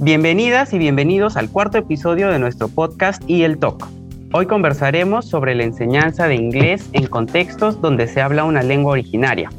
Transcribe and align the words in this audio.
Bienvenidas 0.00 0.72
y 0.72 0.78
bienvenidos 0.78 1.36
al 1.36 1.50
cuarto 1.50 1.76
episodio 1.76 2.30
de 2.30 2.38
nuestro 2.38 2.68
podcast 2.68 3.20
y 3.26 3.42
el 3.42 3.58
Talk. 3.58 3.84
Hoy 4.32 4.46
conversaremos 4.46 5.26
sobre 5.26 5.56
la 5.56 5.64
enseñanza 5.64 6.28
de 6.28 6.36
inglés 6.36 6.88
en 6.92 7.08
contextos 7.08 7.80
donde 7.80 8.06
se 8.06 8.20
habla 8.20 8.44
una 8.44 8.62
lengua 8.62 8.92
originaria. 8.92 9.50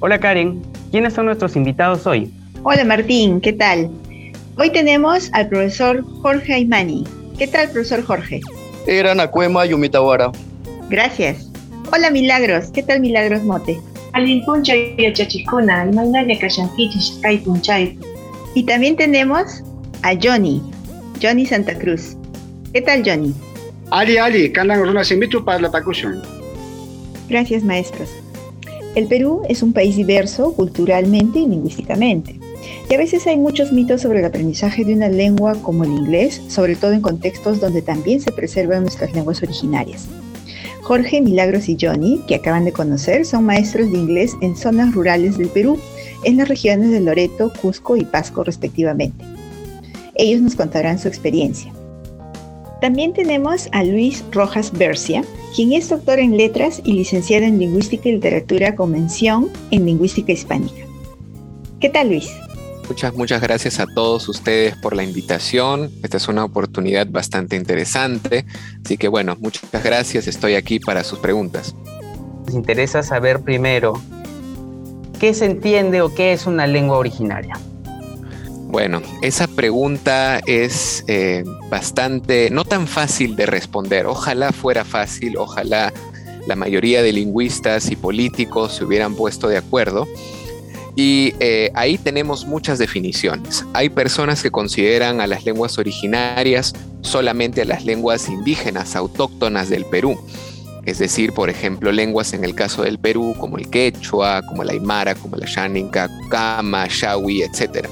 Hola 0.00 0.20
Karen, 0.20 0.60
¿quiénes 0.90 1.14
son 1.14 1.24
nuestros 1.24 1.56
invitados 1.56 2.06
hoy? 2.06 2.30
Hola 2.64 2.84
Martín, 2.84 3.40
¿qué 3.40 3.54
tal? 3.54 3.90
Hoy 4.58 4.68
tenemos 4.68 5.30
al 5.32 5.48
profesor 5.48 6.04
Jorge 6.20 6.52
Aymani. 6.52 7.04
¿Qué 7.38 7.46
tal, 7.46 7.70
profesor 7.70 8.04
Jorge? 8.04 8.42
Era 8.86 9.14
Nacuema 9.14 9.64
Yumitawara. 9.64 10.32
Gracias. 10.90 11.50
Hola 11.90 12.10
Milagros, 12.10 12.70
¿qué 12.72 12.82
tal 12.82 13.00
Milagros 13.00 13.42
Mote? 13.42 13.80
Y 14.14 14.42
también 18.64 18.96
tenemos 18.96 19.62
a 20.02 20.14
Johnny, 20.20 20.62
Johnny 21.22 21.46
Santa 21.46 21.74
Cruz. 21.74 22.16
¿Qué 22.72 22.82
tal 22.82 23.02
Johnny? 23.04 23.34
Ali 23.90 24.18
Ali, 24.18 24.48
para 25.44 25.58
la 25.60 25.70
Gracias 27.28 27.64
maestros. 27.64 28.10
El 28.94 29.06
Perú 29.06 29.42
es 29.48 29.62
un 29.62 29.72
país 29.72 29.96
diverso 29.96 30.52
culturalmente 30.52 31.38
y 31.38 31.46
lingüísticamente. 31.46 32.38
Y 32.90 32.94
a 32.94 32.98
veces 32.98 33.26
hay 33.26 33.38
muchos 33.38 33.72
mitos 33.72 34.02
sobre 34.02 34.18
el 34.18 34.26
aprendizaje 34.26 34.84
de 34.84 34.94
una 34.94 35.08
lengua 35.08 35.54
como 35.62 35.84
el 35.84 35.92
inglés, 35.92 36.42
sobre 36.48 36.76
todo 36.76 36.92
en 36.92 37.00
contextos 37.00 37.60
donde 37.60 37.80
también 37.80 38.20
se 38.20 38.32
preservan 38.32 38.82
nuestras 38.82 39.14
lenguas 39.14 39.42
originarias. 39.42 40.08
Jorge, 40.82 41.22
Milagros 41.22 41.68
y 41.68 41.76
Johnny, 41.80 42.20
que 42.26 42.34
acaban 42.34 42.64
de 42.64 42.72
conocer, 42.72 43.24
son 43.24 43.44
maestros 43.44 43.90
de 43.90 43.98
inglés 43.98 44.32
en 44.42 44.56
zonas 44.56 44.92
rurales 44.92 45.38
del 45.38 45.48
Perú, 45.48 45.78
en 46.24 46.36
las 46.36 46.48
regiones 46.48 46.90
de 46.90 47.00
Loreto, 47.00 47.52
Cusco 47.60 47.96
y 47.96 48.04
Pasco 48.04 48.44
respectivamente. 48.44 49.24
Ellos 50.14 50.42
nos 50.42 50.54
contarán 50.54 50.98
su 50.98 51.08
experiencia. 51.08 51.72
También 52.80 53.12
tenemos 53.12 53.68
a 53.72 53.84
Luis 53.84 54.24
Rojas 54.32 54.72
Bercia, 54.72 55.24
quien 55.54 55.72
es 55.72 55.88
doctor 55.88 56.18
en 56.18 56.36
letras 56.36 56.82
y 56.84 56.94
licenciado 56.94 57.44
en 57.44 57.58
lingüística 57.58 58.08
y 58.08 58.12
literatura 58.12 58.74
con 58.74 58.90
mención 58.90 59.50
en 59.70 59.86
lingüística 59.86 60.32
hispánica. 60.32 60.82
¿Qué 61.80 61.88
tal 61.88 62.08
Luis? 62.08 62.28
Muchas, 62.88 63.14
muchas 63.14 63.40
gracias 63.40 63.78
a 63.78 63.86
todos 63.86 64.28
ustedes 64.28 64.76
por 64.76 64.96
la 64.96 65.04
invitación. 65.04 65.90
Esta 66.02 66.16
es 66.16 66.28
una 66.28 66.44
oportunidad 66.44 67.06
bastante 67.08 67.56
interesante. 67.56 68.44
Así 68.84 68.98
que 68.98 69.08
bueno, 69.08 69.36
muchas 69.40 69.82
gracias. 69.82 70.26
Estoy 70.26 70.56
aquí 70.56 70.80
para 70.80 71.04
sus 71.04 71.20
preguntas. 71.20 71.74
Nos 72.46 72.54
interesa 72.54 73.02
saber 73.02 73.40
primero 73.40 73.94
qué 75.22 75.34
se 75.34 75.44
entiende 75.44 76.02
o 76.02 76.12
qué 76.12 76.32
es 76.32 76.46
una 76.46 76.66
lengua 76.66 76.98
originaria. 76.98 77.54
Bueno, 78.66 79.00
esa 79.22 79.46
pregunta 79.46 80.40
es 80.48 81.04
eh, 81.06 81.44
bastante, 81.70 82.50
no 82.50 82.64
tan 82.64 82.88
fácil 82.88 83.36
de 83.36 83.46
responder. 83.46 84.06
Ojalá 84.06 84.50
fuera 84.50 84.84
fácil, 84.84 85.36
ojalá 85.36 85.92
la 86.48 86.56
mayoría 86.56 87.04
de 87.04 87.12
lingüistas 87.12 87.92
y 87.92 87.94
políticos 87.94 88.74
se 88.74 88.84
hubieran 88.84 89.14
puesto 89.14 89.46
de 89.46 89.58
acuerdo. 89.58 90.08
Y 90.96 91.34
eh, 91.38 91.70
ahí 91.74 91.98
tenemos 91.98 92.44
muchas 92.44 92.80
definiciones. 92.80 93.64
Hay 93.74 93.90
personas 93.90 94.42
que 94.42 94.50
consideran 94.50 95.20
a 95.20 95.28
las 95.28 95.44
lenguas 95.44 95.78
originarias 95.78 96.74
solamente 97.02 97.62
a 97.62 97.64
las 97.64 97.84
lenguas 97.84 98.28
indígenas 98.28 98.96
autóctonas 98.96 99.68
del 99.68 99.84
Perú. 99.84 100.18
Es 100.84 100.98
decir, 100.98 101.32
por 101.32 101.48
ejemplo, 101.48 101.92
lenguas 101.92 102.32
en 102.32 102.44
el 102.44 102.54
caso 102.54 102.82
del 102.82 102.98
Perú 102.98 103.34
como 103.38 103.58
el 103.58 103.70
quechua, 103.70 104.42
como 104.42 104.64
la 104.64 104.72
aymara, 104.72 105.14
como 105.14 105.36
la 105.36 105.46
xáninca, 105.46 106.10
kama, 106.30 106.86
shawi, 106.88 107.42
etc. 107.42 107.86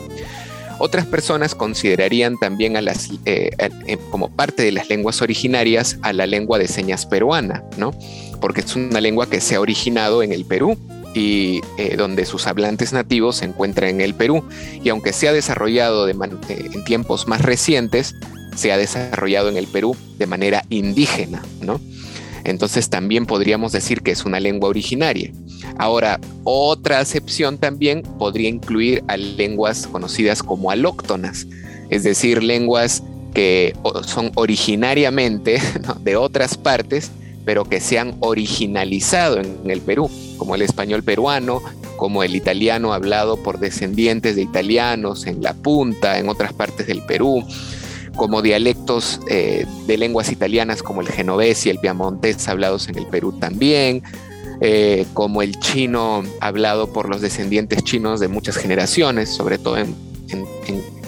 Otras 0.78 1.06
personas 1.06 1.54
considerarían 1.54 2.38
también 2.38 2.76
a 2.76 2.80
las, 2.80 3.10
eh, 3.26 3.50
eh, 3.58 3.98
como 4.10 4.34
parte 4.34 4.62
de 4.62 4.72
las 4.72 4.88
lenguas 4.88 5.22
originarias 5.22 5.98
a 6.02 6.12
la 6.12 6.26
lengua 6.26 6.58
de 6.58 6.68
señas 6.68 7.06
peruana, 7.06 7.62
¿no? 7.76 7.92
Porque 8.40 8.62
es 8.62 8.74
una 8.74 9.00
lengua 9.00 9.28
que 9.28 9.40
se 9.40 9.56
ha 9.56 9.60
originado 9.60 10.22
en 10.22 10.32
el 10.32 10.44
Perú 10.44 10.78
y 11.14 11.60
eh, 11.76 11.96
donde 11.96 12.24
sus 12.24 12.46
hablantes 12.46 12.92
nativos 12.92 13.36
se 13.36 13.44
encuentran 13.44 13.90
en 13.90 14.00
el 14.00 14.14
Perú. 14.14 14.44
Y 14.82 14.88
aunque 14.88 15.12
se 15.12 15.28
ha 15.28 15.32
desarrollado 15.32 16.06
de 16.06 16.12
eh, 16.12 16.70
en 16.72 16.84
tiempos 16.84 17.26
más 17.26 17.42
recientes, 17.42 18.14
se 18.54 18.72
ha 18.72 18.76
desarrollado 18.76 19.48
en 19.48 19.56
el 19.56 19.66
Perú 19.66 19.96
de 20.18 20.26
manera 20.26 20.64
indígena, 20.70 21.42
¿no? 21.60 21.80
Entonces 22.44 22.88
también 22.88 23.26
podríamos 23.26 23.72
decir 23.72 24.02
que 24.02 24.10
es 24.10 24.24
una 24.24 24.40
lengua 24.40 24.68
originaria. 24.68 25.32
Ahora, 25.78 26.20
otra 26.44 27.00
acepción 27.00 27.58
también 27.58 28.02
podría 28.18 28.48
incluir 28.48 29.02
a 29.08 29.16
lenguas 29.16 29.86
conocidas 29.86 30.42
como 30.42 30.70
alóctonas, 30.70 31.46
es 31.90 32.04
decir, 32.04 32.42
lenguas 32.42 33.02
que 33.34 33.74
son 34.06 34.32
originariamente 34.34 35.60
de 36.02 36.16
otras 36.16 36.56
partes, 36.56 37.10
pero 37.44 37.64
que 37.64 37.80
se 37.80 37.98
han 37.98 38.16
originalizado 38.20 39.40
en 39.40 39.70
el 39.70 39.80
Perú 39.80 40.10
como 40.36 40.54
el 40.54 40.62
español 40.62 41.02
peruano, 41.02 41.62
como 41.96 42.22
el 42.22 42.34
italiano 42.34 42.94
hablado 42.94 43.36
por 43.36 43.58
descendientes 43.58 44.36
de 44.36 44.42
italianos 44.42 45.26
en 45.26 45.42
la 45.42 45.52
punta, 45.54 46.18
en 46.18 46.28
otras 46.28 46.52
partes 46.52 46.86
del 46.86 47.02
Perú, 47.02 47.44
como 48.16 48.42
dialectos 48.42 49.20
eh, 49.28 49.66
de 49.86 49.96
lenguas 49.96 50.30
italianas 50.32 50.82
como 50.82 51.00
el 51.00 51.08
genovés 51.08 51.66
y 51.66 51.70
el 51.70 51.78
piamontés 51.78 52.48
hablados 52.48 52.88
en 52.88 52.98
el 52.98 53.06
Perú 53.06 53.32
también, 53.32 54.02
eh, 54.60 55.06
como 55.14 55.42
el 55.42 55.58
chino 55.58 56.22
hablado 56.40 56.92
por 56.92 57.08
los 57.08 57.20
descendientes 57.20 57.82
chinos 57.82 58.20
de 58.20 58.28
muchas 58.28 58.56
generaciones, 58.56 59.30
sobre 59.30 59.58
todo 59.58 59.78
en, 59.78 59.94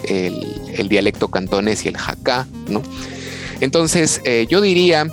el, 0.07 0.89
dialecto 0.89 1.29
cantonés 1.29 1.85
y 1.85 1.87
el 1.87 1.97
jacá, 1.97 2.47
¿no? 2.67 2.81
Entonces, 3.61 4.21
eh, 4.25 4.47
yo 4.49 4.59
diría 4.59 5.07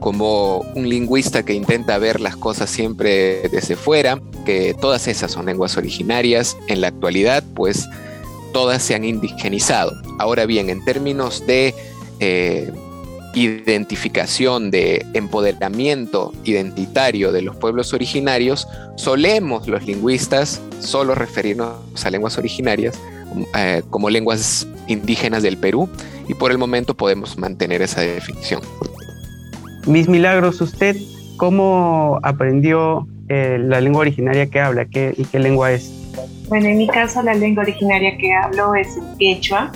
como 0.00 0.58
un 0.74 0.88
lingüista 0.88 1.42
que 1.44 1.54
intenta 1.54 1.96
ver 1.98 2.20
las 2.20 2.36
cosas 2.36 2.70
siempre 2.70 3.48
desde 3.48 3.76
fuera, 3.76 4.20
que 4.44 4.74
todas 4.78 5.08
esas 5.08 5.30
son 5.30 5.46
lenguas 5.46 5.76
originarias. 5.76 6.56
En 6.66 6.80
la 6.80 6.88
actualidad, 6.88 7.44
pues 7.54 7.88
todas 8.52 8.82
se 8.82 8.94
han 8.94 9.04
indigenizado. 9.04 9.92
Ahora 10.18 10.46
bien, 10.46 10.70
en 10.70 10.84
términos 10.84 11.46
de 11.46 11.74
eh, 12.20 12.70
identificación, 13.34 14.70
de 14.70 15.04
empoderamiento 15.14 16.32
identitario 16.44 17.32
de 17.32 17.42
los 17.42 17.56
pueblos 17.56 17.92
originarios, 17.92 18.66
solemos 18.96 19.68
los 19.68 19.84
lingüistas 19.86 20.60
solo 20.80 21.14
referirnos 21.14 21.76
a 22.04 22.10
lenguas 22.10 22.38
originarias 22.38 22.98
eh, 23.56 23.82
como 23.90 24.10
lenguas 24.10 24.66
indígenas 24.88 25.42
del 25.42 25.56
Perú 25.56 25.88
y 26.28 26.34
por 26.34 26.50
el 26.50 26.58
momento 26.58 26.94
podemos 26.94 27.38
mantener 27.38 27.82
esa 27.82 28.00
definición. 28.00 28.60
Mis 29.86 30.08
Milagros, 30.08 30.60
¿usted 30.60 30.96
cómo 31.36 32.18
aprendió 32.22 33.06
eh, 33.28 33.58
la 33.60 33.80
lengua 33.80 34.02
originaria 34.02 34.50
que 34.50 34.60
habla 34.60 34.84
¿Qué, 34.86 35.14
y 35.16 35.24
qué 35.24 35.38
lengua 35.38 35.72
es? 35.72 35.99
Bueno, 36.48 36.66
en 36.66 36.78
mi 36.78 36.88
caso 36.88 37.22
la 37.22 37.34
lengua 37.34 37.62
originaria 37.62 38.16
que 38.16 38.32
hablo 38.32 38.74
es 38.74 38.96
el 38.96 39.04
quechua 39.18 39.70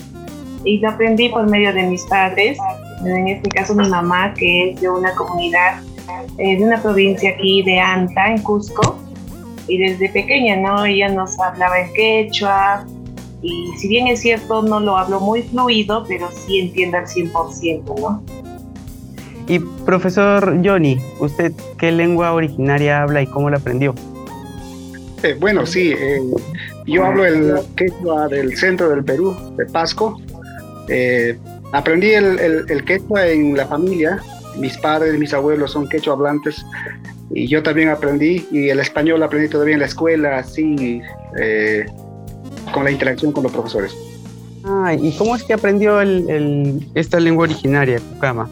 y 0.65 0.79
lo 0.79 0.91
aprendí 0.91 1.29
por 1.29 1.49
medio 1.49 1.73
de 1.73 1.85
mis 1.85 2.03
padres, 2.05 2.59
en 3.05 3.29
este 3.29 3.49
caso 3.51 3.75
mi 3.75 3.89
mamá 3.89 4.35
que 4.35 4.71
es 4.71 4.81
de 4.81 4.89
una 4.89 5.15
comunidad, 5.15 5.83
eh, 6.39 6.57
de 6.57 6.65
una 6.65 6.83
provincia 6.83 7.31
aquí 7.31 7.63
de 7.63 7.79
Anta, 7.79 8.31
en 8.31 8.39
Cusco, 8.43 8.99
y 9.69 9.79
desde 9.79 10.09
pequeña, 10.09 10.57
¿no? 10.57 10.85
Ella 10.85 11.09
nos 11.09 11.39
hablaba 11.41 11.81
en 11.81 11.93
quechua 11.95 12.85
y 13.43 13.73
si 13.79 13.89
bien 13.89 14.07
es 14.07 14.21
cierto 14.21 14.63
no 14.63 14.81
lo 14.81 14.97
hablo 14.97 15.21
muy 15.21 15.43
fluido, 15.43 16.05
pero 16.09 16.29
sí 16.31 16.61
entiendo 16.61 16.99
al 16.99 17.07
100%, 17.07 18.01
¿no? 18.01 18.23
Y 19.47 19.59
profesor 19.85 20.61
Johnny, 20.65 20.97
¿usted 21.21 21.53
qué 21.77 21.93
lengua 21.93 22.33
originaria 22.33 23.03
habla 23.03 23.21
y 23.23 23.27
cómo 23.27 23.51
la 23.51 23.59
aprendió? 23.59 23.95
Eh, 25.25 25.35
bueno, 25.41 25.65
sí, 25.65 25.95
eh, 25.99 26.21
yo 26.87 27.03
hablo 27.03 27.25
el 27.25 27.55
quechua 27.77 28.29
del 28.29 28.55
centro 28.59 28.91
del 28.91 29.03
Perú, 29.03 29.35
de 29.57 29.65
Pasco. 29.65 30.21
Eh, 30.89 31.39
aprendí 31.73 32.11
el, 32.11 32.39
el, 32.69 32.85
quechua 32.85 33.27
en 33.29 33.57
la 33.57 33.67
familia, 33.67 34.19
mis 34.59 34.77
padres, 34.77 35.19
mis 35.19 35.33
abuelos 35.33 35.73
son 35.73 35.89
quechua 35.89 36.13
hablantes 36.13 36.63
y 37.31 37.49
yo 37.49 37.63
también 37.63 37.89
aprendí 37.89 38.47
y 38.53 38.69
el 38.69 38.81
español 38.81 39.23
aprendí 39.23 39.49
todavía 39.49 39.73
en 39.73 39.81
la 39.81 39.87
escuela, 39.87 40.37
así, 40.37 41.01
con 42.75 42.85
la 42.85 42.91
interacción 42.91 43.33
con 43.33 43.45
los 43.45 43.53
profesores. 43.53 43.97
Ah, 44.63 44.95
¿y 44.95 45.11
cómo 45.13 45.35
es 45.35 45.43
que 45.43 45.55
aprendió 45.55 46.03
esta 46.95 47.19
lengua 47.19 47.45
originaria, 47.45 47.99
Kukama? 47.99 48.47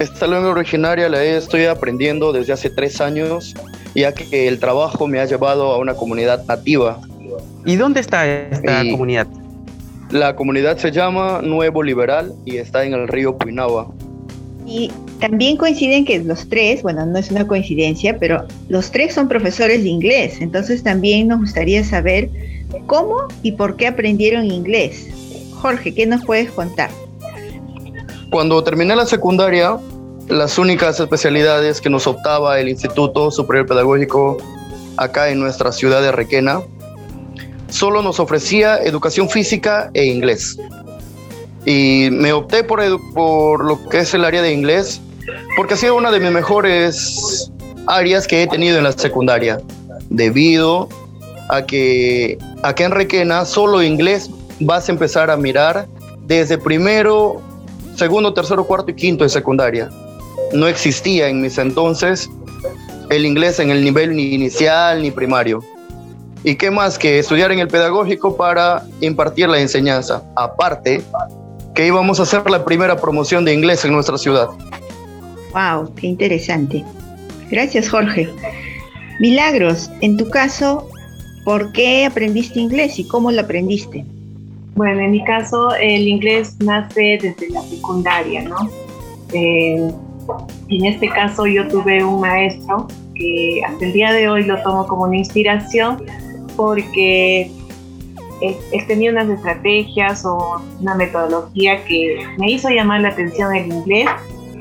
Esta 0.00 0.26
lengua 0.26 0.50
originaria 0.50 1.08
la 1.08 1.22
estoy 1.22 1.66
aprendiendo 1.66 2.32
desde 2.32 2.52
hace 2.54 2.70
tres 2.70 3.00
años, 3.00 3.54
ya 3.94 4.12
que 4.12 4.48
el 4.48 4.58
trabajo 4.58 5.06
me 5.06 5.20
ha 5.20 5.24
llevado 5.24 5.72
a 5.72 5.78
una 5.78 5.94
comunidad 5.94 6.44
nativa. 6.46 7.00
¿Y 7.64 7.76
dónde 7.76 8.00
está 8.00 8.26
esta 8.26 8.82
comunidad? 8.90 9.26
La 10.10 10.36
comunidad 10.36 10.76
se 10.78 10.90
llama 10.90 11.40
Nuevo 11.42 11.82
Liberal 11.82 12.34
y 12.44 12.56
está 12.56 12.84
en 12.84 12.92
el 12.92 13.08
río 13.08 13.36
Puinagua. 13.38 13.90
Y 14.66 14.90
también 15.20 15.56
coinciden 15.56 16.04
que 16.04 16.18
los 16.20 16.48
tres, 16.48 16.82
bueno, 16.82 17.06
no 17.06 17.18
es 17.18 17.30
una 17.30 17.46
coincidencia, 17.46 18.18
pero 18.18 18.44
los 18.68 18.90
tres 18.90 19.14
son 19.14 19.28
profesores 19.28 19.82
de 19.82 19.88
inglés. 19.88 20.40
Entonces 20.40 20.82
también 20.82 21.28
nos 21.28 21.40
gustaría 21.40 21.84
saber 21.84 22.28
cómo 22.86 23.28
y 23.42 23.52
por 23.52 23.76
qué 23.76 23.86
aprendieron 23.86 24.50
inglés. 24.50 25.08
Jorge, 25.52 25.94
¿qué 25.94 26.06
nos 26.06 26.24
puedes 26.24 26.50
contar? 26.50 26.90
Cuando 28.30 28.62
terminé 28.64 28.96
la 28.96 29.06
secundaria, 29.06 29.78
las 30.32 30.56
únicas 30.56 30.98
especialidades 30.98 31.80
que 31.80 31.90
nos 31.90 32.06
optaba 32.06 32.58
el 32.58 32.70
Instituto 32.70 33.30
Superior 33.30 33.66
Pedagógico 33.66 34.38
acá 34.96 35.28
en 35.28 35.38
nuestra 35.38 35.72
ciudad 35.72 36.00
de 36.00 36.10
Requena, 36.10 36.62
solo 37.68 38.02
nos 38.02 38.18
ofrecía 38.18 38.78
educación 38.78 39.28
física 39.28 39.90
e 39.92 40.06
inglés. 40.06 40.58
Y 41.66 42.08
me 42.10 42.32
opté 42.32 42.64
por, 42.64 42.80
por 43.12 43.64
lo 43.64 43.88
que 43.90 43.98
es 43.98 44.14
el 44.14 44.24
área 44.24 44.40
de 44.40 44.52
inglés, 44.52 45.02
porque 45.54 45.74
ha 45.74 45.76
sido 45.76 45.96
una 45.96 46.10
de 46.10 46.18
mis 46.18 46.30
mejores 46.30 47.52
áreas 47.86 48.26
que 48.26 48.42
he 48.42 48.46
tenido 48.46 48.78
en 48.78 48.84
la 48.84 48.92
secundaria, 48.92 49.60
debido 50.08 50.88
a 51.50 51.62
que 51.66 52.38
acá 52.62 52.84
en 52.84 52.92
Requena 52.92 53.44
solo 53.44 53.82
inglés 53.82 54.30
vas 54.60 54.88
a 54.88 54.92
empezar 54.92 55.30
a 55.30 55.36
mirar 55.36 55.86
desde 56.22 56.56
primero, 56.56 57.42
segundo, 57.96 58.32
tercero, 58.32 58.64
cuarto 58.64 58.90
y 58.92 58.94
quinto 58.94 59.24
de 59.24 59.30
secundaria. 59.30 59.90
No 60.52 60.66
existía 60.66 61.28
en 61.28 61.40
mis 61.40 61.58
entonces 61.58 62.30
el 63.10 63.26
inglés 63.26 63.58
en 63.60 63.70
el 63.70 63.84
nivel 63.84 64.16
ni 64.16 64.34
inicial 64.34 65.02
ni 65.02 65.10
primario. 65.10 65.62
¿Y 66.44 66.56
qué 66.56 66.70
más 66.70 66.98
que 66.98 67.18
estudiar 67.18 67.52
en 67.52 67.60
el 67.60 67.68
pedagógico 67.68 68.36
para 68.36 68.82
impartir 69.00 69.48
la 69.48 69.60
enseñanza? 69.60 70.22
Aparte, 70.36 71.02
que 71.74 71.86
íbamos 71.86 72.18
a 72.20 72.24
hacer 72.24 72.50
la 72.50 72.64
primera 72.64 72.96
promoción 72.96 73.44
de 73.44 73.54
inglés 73.54 73.84
en 73.84 73.92
nuestra 73.92 74.18
ciudad. 74.18 74.48
¡Wow! 75.52 75.94
¡Qué 75.94 76.08
interesante! 76.08 76.84
Gracias, 77.50 77.88
Jorge. 77.88 78.28
Milagros, 79.20 79.90
en 80.00 80.16
tu 80.16 80.28
caso, 80.30 80.88
¿por 81.44 81.70
qué 81.72 82.06
aprendiste 82.06 82.58
inglés 82.58 82.98
y 82.98 83.06
cómo 83.06 83.30
lo 83.30 83.40
aprendiste? 83.40 84.04
Bueno, 84.74 85.00
en 85.02 85.10
mi 85.12 85.22
caso, 85.24 85.74
el 85.74 86.08
inglés 86.08 86.56
nace 86.60 87.18
desde 87.22 87.50
la 87.50 87.62
secundaria, 87.62 88.42
¿no? 88.42 88.70
Eh, 89.34 89.92
en 90.68 90.84
este 90.86 91.08
caso, 91.08 91.46
yo 91.46 91.68
tuve 91.68 92.04
un 92.04 92.20
maestro 92.20 92.88
que 93.14 93.62
hasta 93.66 93.84
el 93.84 93.92
día 93.92 94.12
de 94.12 94.28
hoy 94.28 94.44
lo 94.44 94.60
tomo 94.62 94.86
como 94.86 95.04
una 95.04 95.16
inspiración 95.16 96.02
porque 96.56 97.50
él, 98.40 98.86
tenía 98.86 99.10
unas 99.10 99.28
estrategias 99.28 100.24
o 100.24 100.60
una 100.80 100.94
metodología 100.94 101.84
que 101.84 102.24
me 102.38 102.50
hizo 102.50 102.68
llamar 102.68 103.02
la 103.02 103.08
atención 103.08 103.54
el 103.54 103.66
inglés 103.66 104.08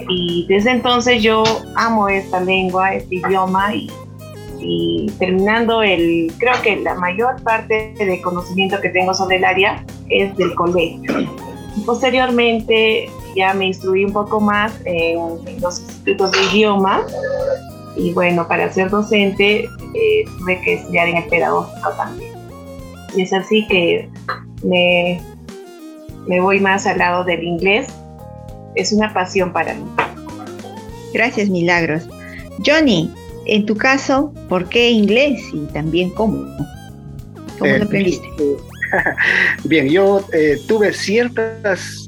y 0.08 0.46
desde 0.48 0.72
entonces 0.72 1.22
yo 1.24 1.44
amo 1.76 2.08
esta 2.10 2.40
lengua, 2.40 2.94
este 2.96 3.16
idioma 3.16 3.74
y, 3.76 5.12
terminando 5.18 5.82
el, 5.82 6.32
creo 6.38 6.54
que 6.62 6.76
la 6.78 6.94
mayor 6.96 7.42
parte 7.42 7.96
de 7.98 8.22
conocimiento 8.22 8.80
que 8.80 8.90
tengo 8.90 9.14
sobre 9.14 9.38
el 9.38 9.46
área 9.46 9.84
es 10.10 10.36
del 10.38 10.54
colegio. 10.54 11.28
Posteriormente 11.86 13.10
ya 13.36 13.54
me 13.54 13.68
instruí 13.68 14.06
un 14.06 14.14
poco 14.14 14.40
más 14.40 14.74
en, 14.86 15.62
los 15.62 15.80
institutos 15.80 16.32
de 16.32 16.44
idioma 16.54 17.06
y 17.96 18.14
bueno, 18.14 18.48
para 18.48 18.72
ser 18.72 18.90
docente 18.90 19.66
eh, 19.66 20.24
tuve 20.40 20.62
que 20.62 20.74
estudiar 20.76 21.08
en 21.08 21.18
el 21.18 21.24
pedagógico 21.26 21.90
también. 21.98 22.34
Y 23.16 23.24
es 23.24 23.34
así 23.34 23.68
que 23.68 24.10
me, 24.64 25.22
me 26.28 26.40
voy 26.40 26.60
más 26.60 26.86
al 26.86 27.00
lado 27.00 27.24
del 27.24 27.44
inglés. 27.44 27.88
Es 28.76 28.94
una 28.94 29.14
pasión 29.14 29.52
para 29.52 29.74
mí. 29.74 29.84
Gracias, 31.14 31.50
Milagros. 31.50 32.08
Johnny, 32.66 33.14
en 33.46 33.66
tu 33.66 33.76
caso, 33.76 34.34
¿por 34.48 34.70
qué 34.70 34.92
inglés 34.92 35.42
y 35.54 35.66
también 35.74 36.10
cómo? 36.12 36.46
¿Cómo 37.60 37.72
lo 37.72 37.78
eh, 37.78 37.84
aprendiste? 37.84 38.28
Bien, 39.66 39.90
yo 39.90 40.24
eh, 40.34 40.58
tuve 40.68 40.94
ciertas 40.94 42.01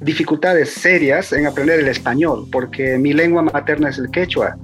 dificultades 0.00 0.70
serias 0.70 1.32
en 1.32 1.46
aprender 1.46 1.80
el 1.80 1.88
español, 1.88 2.46
porque 2.52 2.98
mi 2.98 3.12
lengua 3.12 3.42
materna 3.42 3.88
es 3.88 3.98
el 3.98 4.10
quechua. 4.10 4.56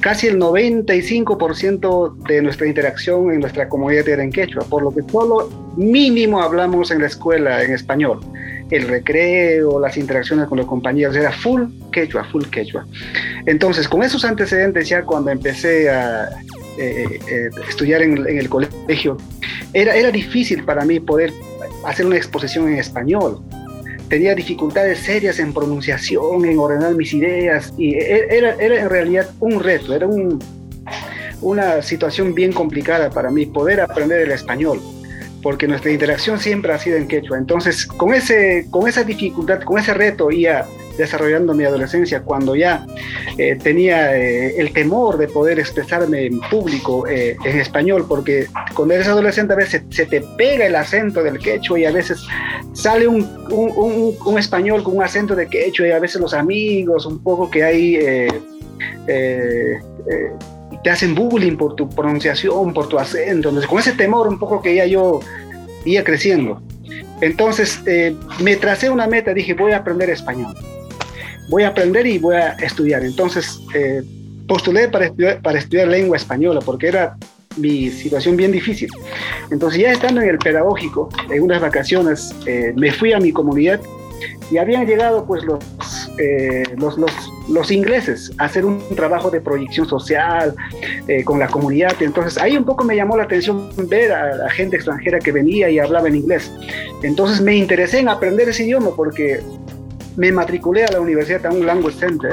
Casi 0.00 0.26
el 0.26 0.38
95% 0.38 2.16
de 2.26 2.42
nuestra 2.42 2.66
interacción 2.66 3.32
en 3.32 3.40
nuestra 3.40 3.68
comunidad 3.68 4.08
era 4.08 4.22
en 4.22 4.32
quechua, 4.32 4.64
por 4.64 4.82
lo 4.82 4.90
que 4.90 5.02
solo 5.10 5.50
mínimo 5.76 6.42
hablamos 6.42 6.90
en 6.90 7.00
la 7.00 7.06
escuela 7.06 7.62
en 7.62 7.72
español. 7.72 8.20
El 8.70 8.88
recreo, 8.88 9.78
las 9.80 9.96
interacciones 9.96 10.46
con 10.48 10.58
los 10.58 10.66
compañeros, 10.66 11.14
era 11.14 11.32
full 11.32 11.64
quechua, 11.92 12.24
full 12.24 12.44
quechua. 12.44 12.86
Entonces, 13.46 13.88
con 13.88 14.02
esos 14.02 14.24
antecedentes 14.24 14.88
ya 14.88 15.02
cuando 15.02 15.30
empecé 15.30 15.90
a 15.90 16.30
eh, 16.78 17.20
eh, 17.28 17.50
estudiar 17.68 18.02
en, 18.02 18.16
en, 18.26 18.38
el 18.38 18.48
colegio, 18.48 19.18
era, 19.72 19.94
era 19.94 20.10
difícil 20.10 20.64
para 20.64 20.84
mí 20.84 21.00
poder 21.00 21.32
hacer 21.84 22.06
una 22.06 22.16
exposición 22.16 22.68
en 22.68 22.78
español 22.78 23.42
tenía 24.10 24.34
dificultades 24.34 24.98
serias 24.98 25.38
en 25.38 25.54
pronunciación, 25.54 26.44
en 26.44 26.58
ordenar 26.58 26.94
mis 26.94 27.14
ideas, 27.14 27.72
y 27.78 27.94
e, 27.94 28.26
era, 28.36 28.56
era 28.56 28.80
en 28.80 28.90
realidad 28.90 29.30
un 29.38 29.60
reto, 29.60 29.94
era 29.94 30.06
un, 30.06 30.38
una 31.40 31.80
situación 31.80 32.34
bien 32.34 32.52
complicada 32.52 33.08
para 33.08 33.30
mí 33.30 33.46
poder 33.46 33.80
aprender 33.80 34.20
el 34.22 34.32
español, 34.32 34.80
porque 35.42 35.68
nuestra 35.68 35.92
interacción 35.92 36.40
siempre 36.40 36.72
ha 36.72 36.78
sido 36.78 36.96
en 36.96 37.06
quechua. 37.06 37.38
Entonces, 37.38 37.86
con, 37.86 38.12
ese, 38.12 38.66
con 38.70 38.88
esa 38.88 39.04
dificultad, 39.04 39.62
con 39.62 39.78
ese 39.78 39.94
reto, 39.94 40.30
iba 40.32 40.66
desarrollando 41.00 41.54
mi 41.54 41.64
adolescencia, 41.64 42.22
cuando 42.22 42.54
ya 42.54 42.86
eh, 43.38 43.56
tenía 43.56 44.16
eh, 44.16 44.60
el 44.60 44.72
temor 44.72 45.18
de 45.18 45.26
poder 45.28 45.58
expresarme 45.58 46.26
en 46.26 46.40
público 46.40 47.06
eh, 47.08 47.36
en 47.44 47.58
español, 47.58 48.04
porque 48.08 48.46
cuando 48.74 48.94
eres 48.94 49.08
adolescente 49.08 49.54
a 49.54 49.56
veces 49.56 49.82
se 49.90 50.06
te 50.06 50.20
pega 50.36 50.66
el 50.66 50.76
acento 50.76 51.22
del 51.22 51.38
quechua 51.38 51.78
y 51.80 51.84
a 51.84 51.90
veces 51.90 52.22
sale 52.74 53.08
un, 53.08 53.22
un, 53.50 54.14
un, 54.24 54.38
español 54.38 54.82
con 54.82 54.96
un 54.96 55.02
acento 55.02 55.34
de 55.34 55.48
quechua 55.48 55.88
y 55.88 55.90
a 55.90 55.98
veces 55.98 56.20
los 56.20 56.34
amigos 56.34 57.06
un 57.06 57.22
poco 57.22 57.50
que 57.50 57.64
hay 57.64 58.28
te 60.82 60.90
hacen 60.90 61.14
bullying 61.14 61.56
por 61.56 61.74
tu 61.74 61.88
pronunciación, 61.88 62.72
por 62.72 62.88
tu 62.88 62.98
acento. 62.98 63.48
Entonces, 63.48 63.66
con 63.66 63.78
ese 63.80 63.92
temor 63.92 64.28
un 64.28 64.38
poco 64.38 64.62
que 64.62 64.74
ya 64.74 64.86
yo 64.86 65.20
iba 65.84 66.02
creciendo. 66.04 66.62
Entonces, 67.20 67.82
me 68.40 68.56
tracé 68.56 68.88
una 68.88 69.06
meta, 69.06 69.34
dije, 69.34 69.54
voy 69.54 69.72
a 69.72 69.78
aprender 69.78 70.08
español 70.08 70.54
voy 71.50 71.64
a 71.64 71.68
aprender 71.68 72.06
y 72.06 72.18
voy 72.18 72.36
a 72.36 72.50
estudiar. 72.52 73.04
Entonces, 73.04 73.60
eh, 73.74 74.02
postulé 74.46 74.88
para 74.88 75.06
estudiar, 75.06 75.42
para 75.42 75.58
estudiar 75.58 75.88
lengua 75.88 76.16
española 76.16 76.60
porque 76.64 76.88
era 76.88 77.16
mi 77.56 77.90
situación 77.90 78.36
bien 78.36 78.52
difícil. 78.52 78.88
Entonces, 79.50 79.82
ya 79.82 79.92
estando 79.92 80.22
en 80.22 80.28
el 80.30 80.38
pedagógico, 80.38 81.10
en 81.28 81.42
unas 81.42 81.60
vacaciones, 81.60 82.32
eh, 82.46 82.72
me 82.76 82.92
fui 82.92 83.12
a 83.12 83.18
mi 83.18 83.32
comunidad 83.32 83.80
y 84.50 84.58
habían 84.58 84.86
llegado 84.86 85.26
pues 85.26 85.42
los, 85.44 85.58
eh, 86.18 86.64
los, 86.76 86.96
los, 86.98 87.10
los, 87.48 87.70
ingleses 87.70 88.32
a 88.38 88.44
hacer 88.44 88.64
un 88.64 88.82
trabajo 88.94 89.30
de 89.30 89.40
proyección 89.40 89.88
social 89.88 90.54
con 91.24 91.38
la 91.38 91.46
comunidad. 91.46 91.94
Entonces 92.00 92.36
ahí 92.36 92.56
un 92.56 92.64
poco 92.64 92.84
me 92.84 92.96
llamó 92.96 93.16
la 93.16 93.24
atención 93.24 93.70
ver 93.88 94.12
a 94.12 94.36
la 94.36 94.50
gente 94.50 94.76
extranjera 94.76 95.20
que 95.20 95.32
venía 95.32 95.70
y 95.70 95.78
hablaba 95.78 96.08
en 96.08 96.16
inglés. 96.16 96.50
Entonces 97.02 97.40
me 97.40 97.56
interesé 97.56 98.00
en 98.00 98.08
aprender 98.08 98.48
ese 98.48 98.64
idioma 98.64 98.90
porque 98.94 99.40
me 100.20 100.30
matriculé 100.30 100.84
a 100.84 100.92
la 100.92 101.00
Universidad 101.00 101.40
Town 101.40 101.64
Language 101.64 101.96
Center. 101.96 102.32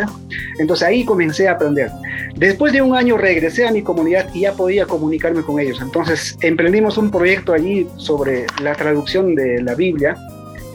Entonces 0.60 0.86
ahí 0.86 1.06
comencé 1.06 1.48
a 1.48 1.53
aprender. 1.53 1.89
Después 2.36 2.74
de 2.74 2.82
un 2.82 2.94
año 2.94 3.17
regresé 3.17 3.65
a 3.65 3.72
mi 3.72 3.82
comunidad 3.82 4.27
y 4.34 4.41
ya 4.41 4.51
podía 4.51 4.86
comunicarme 4.86 5.41
con 5.41 5.58
ellos. 5.58 5.79
Entonces 5.82 6.38
emprendimos 6.41 6.98
un 6.98 7.10
proyecto 7.10 7.53
allí 7.53 7.88
sobre 7.96 8.46
la 8.62 8.75
traducción 8.75 9.36
de 9.36 9.63
la 9.63 9.74
Biblia 9.74 10.17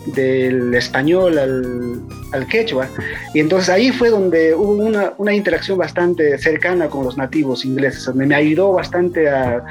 del 0.07 0.75
español 0.75 1.39
al, 1.39 2.01
al 2.33 2.47
quechua. 2.47 2.89
Y 3.35 3.41
entonces 3.41 3.69
ahí 3.69 3.91
fue 3.91 4.09
donde 4.09 4.55
hubo 4.55 4.73
una, 4.73 5.13
una, 5.19 5.35
interacción 5.35 5.77
bastante 5.77 6.39
cercana 6.39 6.89
con 6.89 7.05
los 7.05 7.19
nativos 7.19 7.67
ingleses. 7.67 8.13
Me, 8.15 8.27
me 8.27 8.35
ayudó 8.35 8.73
bastante 8.73 9.29
a 9.29 9.63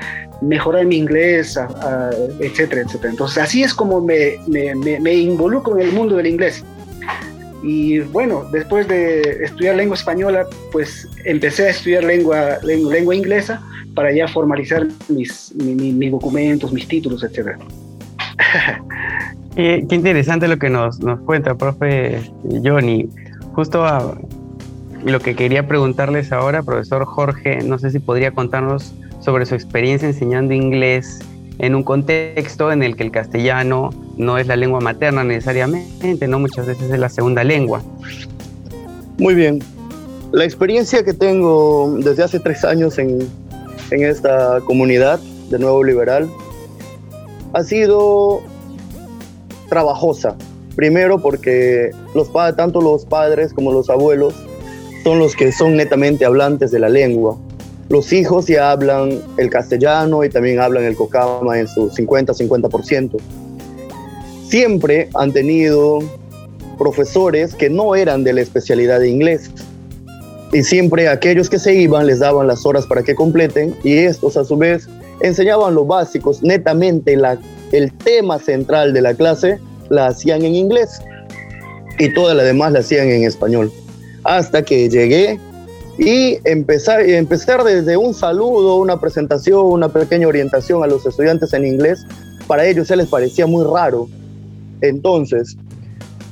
mejorar 0.41 0.85
mi 0.85 0.97
inglés, 0.97 1.59
etcétera, 2.39 2.81
etcétera. 2.81 3.09
Entonces 3.09 3.39
así 3.39 3.63
es 3.63 3.73
como 3.73 3.99
me, 3.99 4.37
me, 4.47 4.75
me, 4.75 5.13
involucro 5.15 5.79
en 5.79 5.87
el 5.87 5.91
mundo 5.91 6.17
del 6.17 6.27
inglés. 6.27 6.63
Y 7.63 7.99
bueno, 7.99 8.45
después 8.51 8.87
de 8.87 9.43
estudiar 9.43 9.75
lengua 9.75 9.95
española, 9.95 10.47
pues 10.71 11.07
empecé 11.25 11.67
a 11.67 11.69
estudiar 11.69 12.03
lengua, 12.03 12.57
lengua, 12.63 13.15
inglesa 13.15 13.61
para 13.93 14.11
ya 14.11 14.27
formalizar 14.27 14.87
mis, 15.09 15.53
mis 15.55 16.11
documentos, 16.11 16.71
mis 16.71 16.87
títulos, 16.87 17.23
etc. 17.23 17.57
qué, 19.55 19.85
interesante 19.89 20.47
lo 20.47 20.57
que 20.57 20.69
nos, 20.69 20.99
nos 20.99 21.19
cuenta, 21.21 21.55
profe 21.55 22.21
Johnny. 22.63 23.07
Justo 23.53 23.85
a, 23.85 24.17
lo 25.05 25.19
que 25.19 25.35
quería 25.35 25.67
preguntarles 25.67 26.31
ahora, 26.31 26.63
profesor 26.63 27.05
Jorge, 27.05 27.59
no 27.63 27.79
sé 27.79 27.91
si 27.91 27.99
podría 27.99 28.31
contarnos 28.31 28.93
sobre 29.19 29.45
su 29.45 29.55
experiencia 29.55 30.07
enseñando 30.07 30.53
inglés 30.53 31.19
en 31.61 31.75
un 31.75 31.83
contexto 31.83 32.71
en 32.71 32.81
el 32.81 32.95
que 32.95 33.03
el 33.03 33.11
castellano 33.11 33.91
no 34.17 34.39
es 34.39 34.47
la 34.47 34.55
lengua 34.55 34.81
materna 34.81 35.23
necesariamente, 35.23 36.27
no 36.27 36.39
muchas 36.39 36.65
veces 36.65 36.91
es 36.91 36.99
la 36.99 37.07
segunda 37.07 37.43
lengua. 37.43 37.83
Muy 39.19 39.35
bien. 39.35 39.59
La 40.31 40.43
experiencia 40.43 41.03
que 41.03 41.13
tengo 41.13 41.97
desde 41.99 42.23
hace 42.23 42.39
tres 42.39 42.65
años 42.65 42.97
en, 42.97 43.19
en 43.91 44.03
esta 44.03 44.59
comunidad 44.65 45.19
de 45.51 45.59
Nuevo 45.59 45.83
Liberal 45.83 46.27
ha 47.53 47.63
sido 47.63 48.41
trabajosa. 49.69 50.35
Primero 50.75 51.21
porque 51.21 51.91
tanto 52.57 52.81
los 52.81 53.05
padres 53.05 53.53
como 53.53 53.71
los 53.71 53.87
abuelos 53.91 54.33
son 55.03 55.19
los 55.19 55.35
que 55.35 55.51
son 55.51 55.75
netamente 55.75 56.25
hablantes 56.25 56.71
de 56.71 56.79
la 56.79 56.89
lengua. 56.89 57.37
Los 57.91 58.13
hijos 58.13 58.47
ya 58.47 58.71
hablan 58.71 59.21
el 59.35 59.49
castellano 59.49 60.23
y 60.23 60.29
también 60.29 60.61
hablan 60.61 60.85
el 60.85 60.95
cocama 60.95 61.59
en 61.59 61.67
su 61.67 61.89
50-50%. 61.89 63.17
Siempre 64.47 65.09
han 65.13 65.33
tenido 65.33 65.99
profesores 66.77 67.53
que 67.53 67.69
no 67.69 67.93
eran 67.93 68.23
de 68.23 68.31
la 68.31 68.39
especialidad 68.39 69.01
de 69.01 69.09
inglés. 69.09 69.51
Y 70.53 70.63
siempre 70.63 71.09
aquellos 71.09 71.49
que 71.49 71.59
se 71.59 71.73
iban 71.73 72.07
les 72.07 72.19
daban 72.19 72.47
las 72.47 72.65
horas 72.65 72.85
para 72.85 73.03
que 73.03 73.13
completen 73.13 73.75
y 73.83 73.97
estos 73.97 74.37
a 74.37 74.45
su 74.45 74.55
vez 74.55 74.87
enseñaban 75.19 75.75
los 75.75 75.85
básicos, 75.85 76.41
netamente 76.41 77.17
el 77.73 77.93
tema 78.05 78.39
central 78.39 78.93
de 78.93 79.01
la 79.01 79.13
clase 79.15 79.59
la 79.89 80.07
hacían 80.07 80.45
en 80.45 80.55
inglés 80.55 81.01
y 81.99 82.13
toda 82.13 82.35
la 82.35 82.43
demás 82.43 82.71
la 82.71 82.79
hacían 82.79 83.09
en 83.09 83.25
español. 83.25 83.69
Hasta 84.23 84.63
que 84.63 84.87
llegué 84.87 85.41
y 85.97 86.37
empezar, 86.45 87.01
empezar 87.01 87.63
desde 87.63 87.97
un 87.97 88.13
saludo, 88.13 88.77
una 88.77 88.99
presentación, 88.99 89.65
una 89.65 89.89
pequeña 89.89 90.27
orientación 90.27 90.83
a 90.83 90.87
los 90.87 91.05
estudiantes 91.05 91.53
en 91.53 91.65
inglés, 91.65 92.05
para 92.47 92.65
ellos 92.65 92.87
se 92.87 92.95
les 92.95 93.07
parecía 93.07 93.45
muy 93.45 93.63
raro. 93.63 94.07
Entonces, 94.81 95.57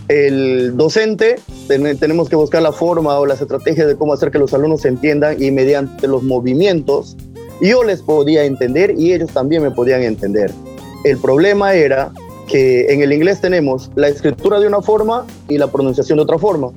el 0.08 0.76
docente 0.76 1.36
tenemos 1.68 2.30
que 2.30 2.36
buscar 2.36 2.64
la 2.64 2.72
forma 2.72 3.20
o 3.20 3.26
las 3.28 3.42
estrategias 3.42 3.88
de 3.88 3.96
cómo 3.96 4.14
hacer 4.14 4.32
que 4.32 4.40
los 4.40 4.54
alumnos 4.54 4.82
se 4.82 4.88
entiendan 4.88 5.42
y 5.42 5.52
mediante 5.52 6.08
los 6.08 6.24
movimientos 6.24 7.16
yo 7.62 7.84
les 7.84 8.02
podía 8.02 8.46
entender 8.46 8.96
y 8.98 9.14
ellos 9.14 9.32
también 9.32 9.62
me 9.62 9.70
podían 9.70 10.02
entender. 10.02 10.52
El 11.04 11.18
problema 11.20 11.74
era 11.74 12.12
que 12.48 12.92
en 12.92 13.02
el 13.02 13.14
inglés 13.14 13.40
tenemos 13.40 13.92
la 13.96 14.08
escritura 14.08 14.60
de 14.60 14.68
una 14.68 14.82
forma 14.82 15.28
y 15.48 15.58
la 15.58 15.68
pronunciación 15.68 16.18
de 16.18 16.24
otra 16.24 16.40
forma. 16.40 16.72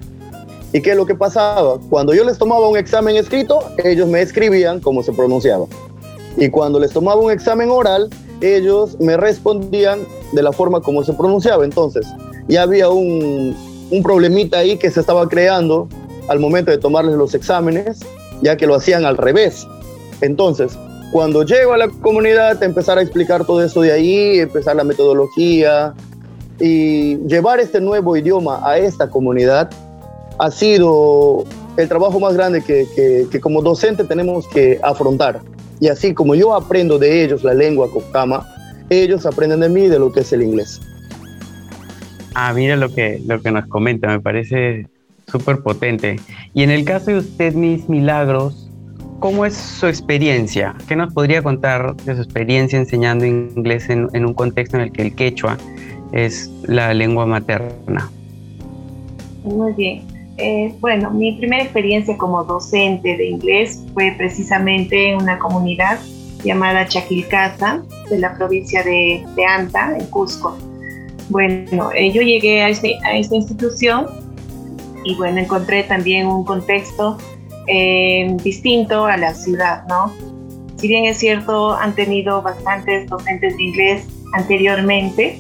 ¿Y 0.73 0.81
qué 0.81 0.93
es 0.93 0.97
lo 0.97 1.05
que 1.05 1.15
pasaba? 1.15 1.79
Cuando 1.91 2.15
yo 2.15 2.25
les 2.25 2.39
tomaba 2.39 2.67
un 2.69 2.79
examen 2.79 3.17
escrito, 3.17 3.61
ellos 3.85 4.09
me 4.09 4.23
escribían 4.23 4.81
cómo 4.81 5.03
se 5.03 5.13
pronunciaba. 5.13 5.67
Y 6.39 6.49
cuando 6.49 6.81
les 6.81 6.93
tomaba 6.93 7.21
un 7.21 7.31
examen 7.31 7.71
oral, 7.71 8.09
ellos 8.41 8.99
me 8.99 9.19
respondían 9.19 10.01
de 10.33 10.43
la 10.43 10.51
forma 10.51 10.81
como 10.81 11.05
se 11.05 11.13
pronunciaba. 11.13 11.65
Entonces, 11.65 12.07
ya 12.49 12.63
había 12.63 12.89
un, 12.89 13.55
un 13.91 14.03
problemita 14.03 14.59
ahí 14.59 14.79
que 14.79 14.91
se 14.91 15.01
estaba 15.01 15.29
creando 15.29 15.89
al 16.29 16.41
momento 16.41 16.71
de 16.71 16.79
tomarles 16.79 17.17
los 17.17 17.35
exámenes, 17.35 18.01
ya 18.41 18.57
que 18.57 18.67
lo 18.67 18.75
hacían 18.75 19.05
al 19.05 19.19
revés. 19.19 19.67
Entonces, 20.23 20.79
cuando 21.13 21.43
llego 21.43 21.75
a 21.75 21.77
la 21.77 21.89
comunidad, 21.89 22.63
empezar 22.63 22.97
a 22.97 23.03
explicar 23.03 23.45
todo 23.45 23.63
eso 23.63 23.83
de 23.83 23.93
ahí, 23.93 24.39
empezar 24.39 24.75
la 24.77 24.85
metodología 24.85 25.93
y 26.59 27.19
llevar 27.27 27.61
este 27.61 27.79
nuevo 27.79 28.17
idioma 28.17 28.67
a 28.67 28.79
esta 28.79 29.11
comunidad 29.11 29.71
ha 30.39 30.51
sido 30.51 31.45
el 31.77 31.89
trabajo 31.89 32.21
más 32.21 32.35
grande 32.35 32.63
que, 32.63 32.87
que, 33.31 33.41
como 33.41 33.63
docente 33.63 34.05
tenemos 34.05 34.47
que 34.49 34.79
afrontar. 34.83 35.41
Y 35.81 35.89
así 35.89 36.15
como 36.15 36.35
yo 36.35 36.55
aprendo 36.55 36.99
de 36.99 37.25
ellos 37.25 37.43
la 37.43 37.55
lengua 37.55 37.91
cocama, 37.91 38.47
ellos 38.91 39.27
aprenden 39.27 39.61
de 39.61 39.69
mí 39.69 39.89
de 39.89 39.99
lo 39.99 40.13
que 40.13 40.21
es 40.21 40.33
el 40.33 40.43
inglés. 40.43 40.81
Ah, 42.35 42.53
mira 42.55 42.77
lo 42.77 42.93
que, 42.93 43.21
lo 43.27 43.41
que 43.41 43.51
nos 43.51 43.67
comenta, 43.67 44.09
me 44.09 44.21
parece 44.21 44.87
súper 45.27 45.61
potente. 45.61 46.21
Y 46.55 46.63
en 46.63 46.71
el 46.71 46.85
caso 46.85 47.11
de 47.11 47.19
usted, 47.19 47.55
mis 47.55 47.89
milagros, 47.89 48.71
¿cómo 49.19 49.45
es 49.45 49.55
su 49.55 49.87
experiencia? 49.87 50.75
¿Qué 50.89 50.97
nos 50.97 51.13
podría 51.13 51.43
contar 51.43 51.97
de 51.97 52.15
su 52.15 52.23
experiencia 52.23 52.79
enseñando 52.79 53.25
inglés 53.25 53.89
en, 53.89 54.09
un 54.25 54.35
contexto 54.35 54.77
en 54.77 54.85
el 54.85 54.93
que 54.93 55.03
el 55.03 55.15
quechua 55.15 55.59
es 56.13 56.51
la 56.65 56.93
lengua 56.95 57.27
materna? 57.27 58.11
Muy 59.43 59.73
bien. 59.73 60.12
Eh, 60.45 60.75
bueno, 60.81 61.13
mi 61.13 61.31
primera 61.37 61.63
experiencia 61.63 62.19
como 62.19 62.43
docente 62.43 63.17
de 63.17 63.27
inglés 63.27 63.81
fue 63.95 64.13
precisamente 64.19 65.11
en 65.11 65.23
una 65.23 65.39
comunidad 65.39 66.01
llamada 66.43 66.85
Chaquilcasa, 66.85 67.81
de 68.11 68.19
la 68.19 68.35
provincia 68.35 68.83
de, 68.83 69.25
Anta, 69.47 69.97
en 69.97 70.05
Cusco. 70.07 70.59
Bueno, 71.29 71.93
eh, 71.95 72.11
yo 72.11 72.23
llegué 72.23 72.61
a, 72.61 72.71
este, 72.71 72.97
a 73.05 73.17
esta 73.17 73.37
institución 73.37 74.07
y 75.05 75.15
bueno, 75.15 75.39
encontré 75.39 75.85
también 75.85 76.27
un 76.27 76.45
contexto 76.45 77.19
eh, 77.69 78.37
distinto 78.43 79.05
a 79.05 79.17
la 79.17 79.35
ciudad, 79.35 79.87
¿no? 79.87 80.13
Si 80.75 80.89
bien 80.89 81.05
es 81.05 81.19
cierto, 81.19 81.73
han 81.73 81.95
tenido 81.95 82.43
bastantes 82.43 83.09
docentes 83.09 83.57
de 83.57 83.63
inglés 83.63 84.09
anteriormente, 84.35 85.39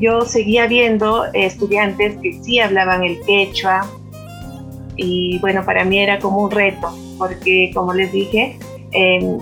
yo 0.00 0.22
seguía 0.22 0.66
viendo 0.66 1.24
estudiantes 1.32 2.16
que 2.22 2.32
sí 2.42 2.60
hablaban 2.60 3.04
el 3.04 3.20
quechua 3.22 3.88
y 4.96 5.38
bueno, 5.40 5.64
para 5.64 5.84
mí 5.84 5.98
era 5.98 6.18
como 6.18 6.42
un 6.44 6.50
reto, 6.50 6.96
porque 7.18 7.70
como 7.74 7.92
les 7.94 8.12
dije, 8.12 8.58
eh, 8.92 9.38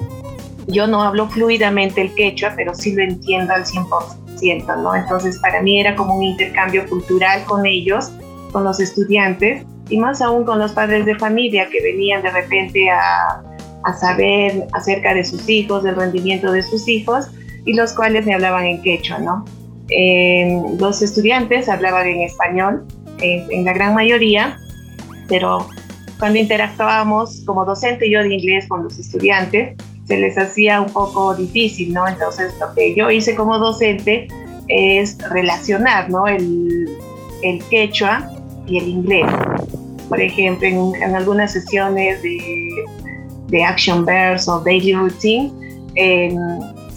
yo 0.66 0.86
no 0.86 1.02
hablo 1.02 1.28
fluidamente 1.28 2.00
el 2.00 2.14
quechua, 2.14 2.52
pero 2.56 2.74
sí 2.74 2.94
lo 2.94 3.02
entiendo 3.02 3.52
al 3.52 3.64
100%, 3.64 4.82
¿no? 4.82 4.94
Entonces 4.94 5.38
para 5.38 5.60
mí 5.62 5.80
era 5.80 5.94
como 5.94 6.16
un 6.16 6.22
intercambio 6.22 6.88
cultural 6.88 7.44
con 7.44 7.66
ellos, 7.66 8.10
con 8.52 8.64
los 8.64 8.80
estudiantes, 8.80 9.64
y 9.88 9.98
más 9.98 10.22
aún 10.22 10.44
con 10.44 10.58
los 10.58 10.72
padres 10.72 11.04
de 11.04 11.14
familia 11.16 11.68
que 11.68 11.82
venían 11.82 12.22
de 12.22 12.30
repente 12.30 12.88
a, 12.88 13.42
a 13.84 13.94
saber 13.94 14.66
acerca 14.72 15.12
de 15.12 15.24
sus 15.24 15.48
hijos, 15.48 15.82
del 15.82 15.96
rendimiento 15.96 16.50
de 16.52 16.62
sus 16.62 16.88
hijos, 16.88 17.26
y 17.64 17.74
los 17.74 17.92
cuales 17.92 18.24
me 18.24 18.34
hablaban 18.34 18.64
en 18.64 18.80
quechua, 18.80 19.18
¿no? 19.18 19.44
Eh, 19.94 20.58
los 20.78 21.02
estudiantes 21.02 21.68
hablaban 21.68 22.06
en 22.06 22.22
español, 22.22 22.84
en 23.20 23.64
la 23.64 23.72
gran 23.72 23.94
mayoría, 23.94 24.58
pero 25.28 25.68
cuando 26.18 26.38
interactuábamos 26.38 27.42
como 27.46 27.64
docente 27.64 28.10
yo 28.10 28.20
de 28.22 28.34
inglés 28.34 28.66
con 28.68 28.82
los 28.84 28.98
estudiantes, 28.98 29.76
se 30.06 30.16
les 30.16 30.36
hacía 30.36 30.80
un 30.80 30.90
poco 30.92 31.34
difícil, 31.34 31.92
¿no? 31.92 32.08
Entonces, 32.08 32.52
lo 32.58 32.74
que 32.74 32.94
yo 32.96 33.10
hice 33.10 33.36
como 33.36 33.58
docente 33.58 34.26
es 34.68 35.18
relacionar, 35.30 36.10
¿no? 36.10 36.26
El, 36.26 36.88
el 37.42 37.62
quechua 37.64 38.28
y 38.66 38.78
el 38.78 38.88
inglés 38.88 39.26
por 40.12 40.20
ejemplo, 40.20 40.68
en, 40.68 41.16
algunas 41.16 41.54
sesiones 41.54 42.22
de, 42.22 42.84
de, 43.48 43.64
Action 43.64 44.04
Verse 44.04 44.50
o 44.50 44.60
Daily 44.60 44.92
Routine, 44.92 45.50
eh, 45.94 46.34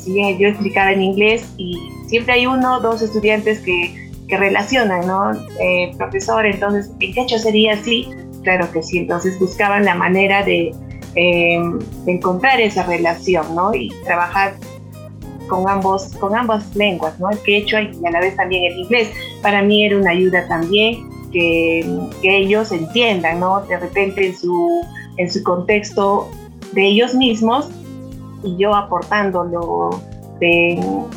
yo 0.06 0.48
explicaba 0.50 0.92
en 0.92 1.02
inglés 1.02 1.50
y 1.56 1.80
siempre 2.08 2.34
hay 2.34 2.46
uno 2.46 2.78
o 2.78 2.80
dos 2.80 3.02
estudiantes 3.02 3.60
que, 3.60 4.10
que 4.28 4.38
relacionan, 4.38 5.08
¿no? 5.08 5.32
Eh, 5.60 5.92
profesor, 5.98 6.46
entonces, 6.46 6.92
¿en 7.00 7.14
qué 7.14 7.22
hecho 7.22 7.38
sería 7.38 7.74
así? 7.74 8.08
Claro 8.44 8.72
que 8.72 8.84
sí, 8.84 9.00
entonces 9.00 9.40
buscaban 9.40 9.86
la 9.86 9.96
manera 9.96 10.44
de, 10.44 10.74
eh, 11.16 11.60
de 12.06 12.12
encontrar 12.12 12.60
esa 12.60 12.84
relación, 12.84 13.56
¿no? 13.56 13.74
Y 13.74 13.90
trabajar 14.04 14.56
con, 15.48 15.68
ambos, 15.70 16.08
con 16.20 16.36
ambas 16.36 16.76
lenguas, 16.76 17.20
¿no? 17.20 17.30
El 17.30 17.40
quechua 17.40 17.82
y 17.82 18.06
a 18.06 18.12
la 18.12 18.20
vez 18.20 18.36
también 18.36 18.72
el 18.72 18.80
inglés. 18.80 19.12
Para 19.42 19.62
mí 19.62 19.86
era 19.86 19.98
una 19.98 20.12
ayuda 20.12 20.48
también 20.48 21.10
que, 21.32 21.86
ellos 22.24 22.72
entiendan, 22.72 23.40
¿no? 23.40 23.62
De 23.62 23.78
repente 23.78 24.28
en 24.28 24.38
su, 24.38 24.82
en 25.18 25.32
su 25.32 25.44
contexto 25.44 26.30
de 26.74 26.88
ellos 26.88 27.14
mismos 27.14 27.70
y 28.44 28.58
yo 28.58 28.76
aportándolo 28.76 30.02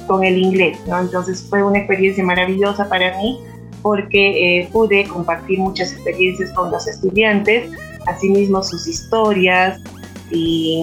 con 0.06 0.24
el 0.24 0.38
inglés, 0.38 0.78
¿no? 0.86 1.00
Entonces 1.00 1.46
fue 1.48 1.62
una 1.62 1.78
experiencia 1.78 2.24
maravillosa 2.24 2.88
para 2.88 3.16
mí 3.18 3.38
porque 3.82 4.60
eh, 4.60 4.68
pude 4.72 5.04
compartir 5.04 5.58
muchas 5.58 5.92
experiencias 5.92 6.50
con 6.52 6.70
los 6.70 6.86
estudiantes, 6.86 7.70
asimismo 8.06 8.62
sus 8.62 8.86
historias 8.86 9.80
y, 10.30 10.82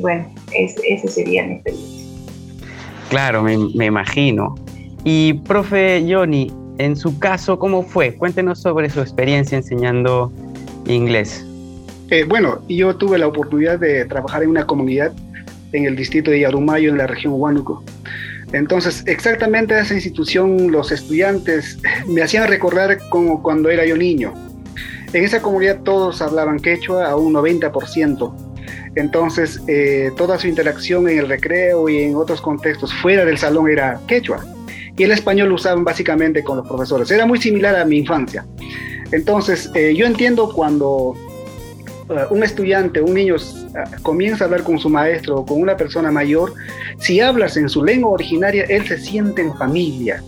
bueno, 0.00 0.26
esa 0.52 1.08
sería 1.08 1.46
mi 1.46 1.54
experiencia. 1.54 2.00
Claro, 3.08 3.42
me, 3.42 3.56
me 3.74 3.86
imagino. 3.86 4.54
Y 5.04 5.34
profe 5.34 6.04
Johnny, 6.08 6.52
en 6.78 6.96
su 6.96 7.18
caso, 7.18 7.58
¿cómo 7.58 7.82
fue? 7.82 8.14
Cuéntenos 8.14 8.60
sobre 8.60 8.88
su 8.90 9.00
experiencia 9.00 9.58
enseñando 9.58 10.32
inglés. 10.86 11.44
Eh, 12.10 12.24
bueno, 12.24 12.60
yo 12.68 12.96
tuve 12.96 13.18
la 13.18 13.28
oportunidad 13.28 13.78
de 13.78 14.04
trabajar 14.04 14.42
en 14.42 14.50
una 14.50 14.66
comunidad 14.66 15.12
en 15.72 15.84
el 15.84 15.96
distrito 15.96 16.30
de 16.30 16.40
Yarumayo, 16.40 16.90
en 16.90 16.98
la 16.98 17.06
región 17.06 17.34
Huánuco. 17.34 17.84
Entonces, 18.52 19.04
exactamente 19.06 19.74
a 19.74 19.80
esa 19.80 19.94
institución, 19.94 20.72
los 20.72 20.90
estudiantes 20.90 21.78
me 22.06 22.22
hacían 22.22 22.48
recordar 22.48 22.98
como 23.08 23.42
cuando 23.42 23.70
era 23.70 23.86
yo 23.86 23.96
niño. 23.96 24.34
En 25.12 25.24
esa 25.24 25.42
comunidad 25.42 25.80
todos 25.82 26.22
hablaban 26.22 26.58
quechua 26.58 27.08
a 27.08 27.16
un 27.16 27.34
90%. 27.34 28.32
Entonces, 28.96 29.60
eh, 29.68 30.10
toda 30.16 30.38
su 30.38 30.48
interacción 30.48 31.08
en 31.08 31.18
el 31.18 31.28
recreo 31.28 31.88
y 31.88 31.98
en 32.02 32.16
otros 32.16 32.40
contextos 32.40 32.92
fuera 32.94 33.24
del 33.24 33.38
salón 33.38 33.68
era 33.70 34.00
quechua 34.08 34.44
y 34.96 35.04
el 35.04 35.12
español 35.12 35.48
lo 35.48 35.54
usaban 35.54 35.84
básicamente 35.84 36.42
con 36.42 36.58
los 36.58 36.68
profesores. 36.68 37.10
Era 37.10 37.24
muy 37.24 37.40
similar 37.40 37.74
a 37.76 37.84
mi 37.84 37.98
infancia. 37.98 38.44
Entonces, 39.12 39.70
eh, 39.74 39.94
yo 39.96 40.06
entiendo 40.06 40.52
cuando 40.52 41.14
un 42.30 42.42
estudiante, 42.42 43.00
un 43.00 43.14
niño 43.14 43.36
comienza 44.02 44.44
a 44.44 44.46
hablar 44.46 44.62
con 44.62 44.78
su 44.78 44.88
maestro 44.88 45.38
o 45.38 45.46
con 45.46 45.60
una 45.60 45.76
persona 45.76 46.10
mayor, 46.10 46.52
si 46.98 47.20
hablas 47.20 47.56
en 47.56 47.68
su 47.68 47.84
lengua 47.84 48.10
originaria, 48.10 48.64
él 48.64 48.86
se 48.86 48.98
siente 48.98 49.42
en 49.42 49.54
familia, 49.56 50.22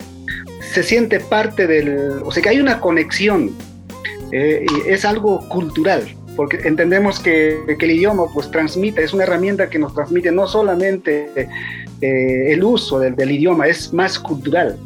se 0.61 0.83
siente 0.83 1.21
parte 1.21 1.67
del, 1.67 2.23
o 2.25 2.31
sea 2.31 2.43
que 2.43 2.49
hay 2.49 2.61
una 2.61 2.81
conexión, 2.81 3.51
y 4.33 4.89
es 4.89 5.05
algo 5.05 5.47
cultural 5.49 6.03
porque 6.37 6.67
entendemos 6.67 7.21
que, 7.21 7.59
el 7.67 7.91
idioma 7.91 8.25
pues 8.33 8.51
transmite, 8.51 9.03
es 9.03 9.13
una 9.13 9.25
herramienta 9.25 9.69
que 9.69 9.79
nos 9.79 9.95
transmite 9.95 10.31
no 10.33 10.47
solamente 10.47 11.49
eh, 12.01 12.53
el 12.53 12.65
uso 12.65 12.99
del, 12.99 13.31
idioma, 13.31 13.67
es 13.67 13.93
más 13.93 14.19
cultural, 14.19 14.77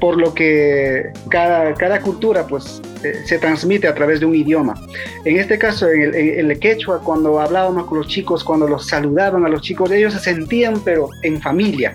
por 0.00 0.16
lo 0.16 0.34
que 0.34 1.10
cada, 1.30 1.74
cada 1.74 2.00
cultura 2.00 2.46
pues 2.46 2.82
eh, 2.84 2.87
se 3.24 3.38
transmite 3.38 3.88
a 3.88 3.94
través 3.94 4.20
de 4.20 4.26
un 4.26 4.34
idioma. 4.34 4.74
En 5.24 5.38
este 5.38 5.58
caso, 5.58 5.88
en 5.88 6.14
el, 6.14 6.58
quechua, 6.58 7.00
cuando 7.02 7.40
hablábamos 7.40 7.86
con 7.86 7.98
los 7.98 8.08
chicos, 8.08 8.44
cuando 8.44 8.66
los 8.66 8.86
saludaban 8.86 9.44
a 9.44 9.48
los 9.48 9.62
chicos, 9.62 9.90
ellos 9.90 10.14
se 10.14 10.20
sentían 10.20 10.80
pero 10.84 11.08
en 11.22 11.40
familia. 11.40 11.92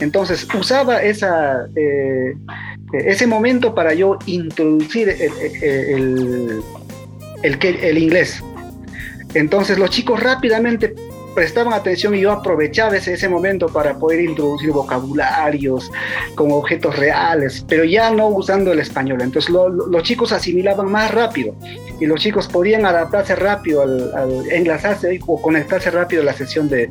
Entonces 0.00 0.46
usaba 0.54 1.02
esa... 1.02 1.66
Eh, 1.76 2.34
ese 2.92 3.26
momento 3.26 3.74
para 3.74 3.94
yo 3.94 4.18
introducir 4.26 5.08
el, 5.08 6.62
el 7.42 7.98
inglés. 7.98 8.42
Entonces 9.32 9.78
los 9.78 9.88
chicos 9.88 10.22
rápidamente 10.22 10.94
prestaban 11.34 11.72
atención 11.72 12.14
y 12.14 12.20
yo 12.20 12.32
aprovechaba 12.32 12.96
ese, 12.96 13.14
ese 13.14 13.28
momento 13.28 13.68
para 13.68 13.98
poder 13.98 14.20
introducir 14.20 14.70
vocabularios 14.70 15.90
con 16.34 16.52
objetos 16.52 16.98
reales, 16.98 17.64
pero 17.68 17.84
ya 17.84 18.10
no 18.10 18.28
usando 18.28 18.72
el 18.72 18.80
español. 18.80 19.20
Entonces 19.22 19.50
los 19.50 20.02
chicos 20.02 20.32
asimilaban 20.32 20.90
más 20.90 21.10
rápido 21.12 21.54
y 22.00 22.06
los 22.06 22.20
chicos 22.20 22.48
podían 22.48 22.84
adaptarse 22.86 23.36
rápido 23.36 23.82
al, 23.82 24.14
al 24.14 24.50
enlazarse 24.50 25.20
o 25.26 25.40
conectarse 25.40 25.90
rápido 25.90 26.22
a 26.22 26.24
la 26.26 26.32
sesión 26.32 26.68
de, 26.68 26.90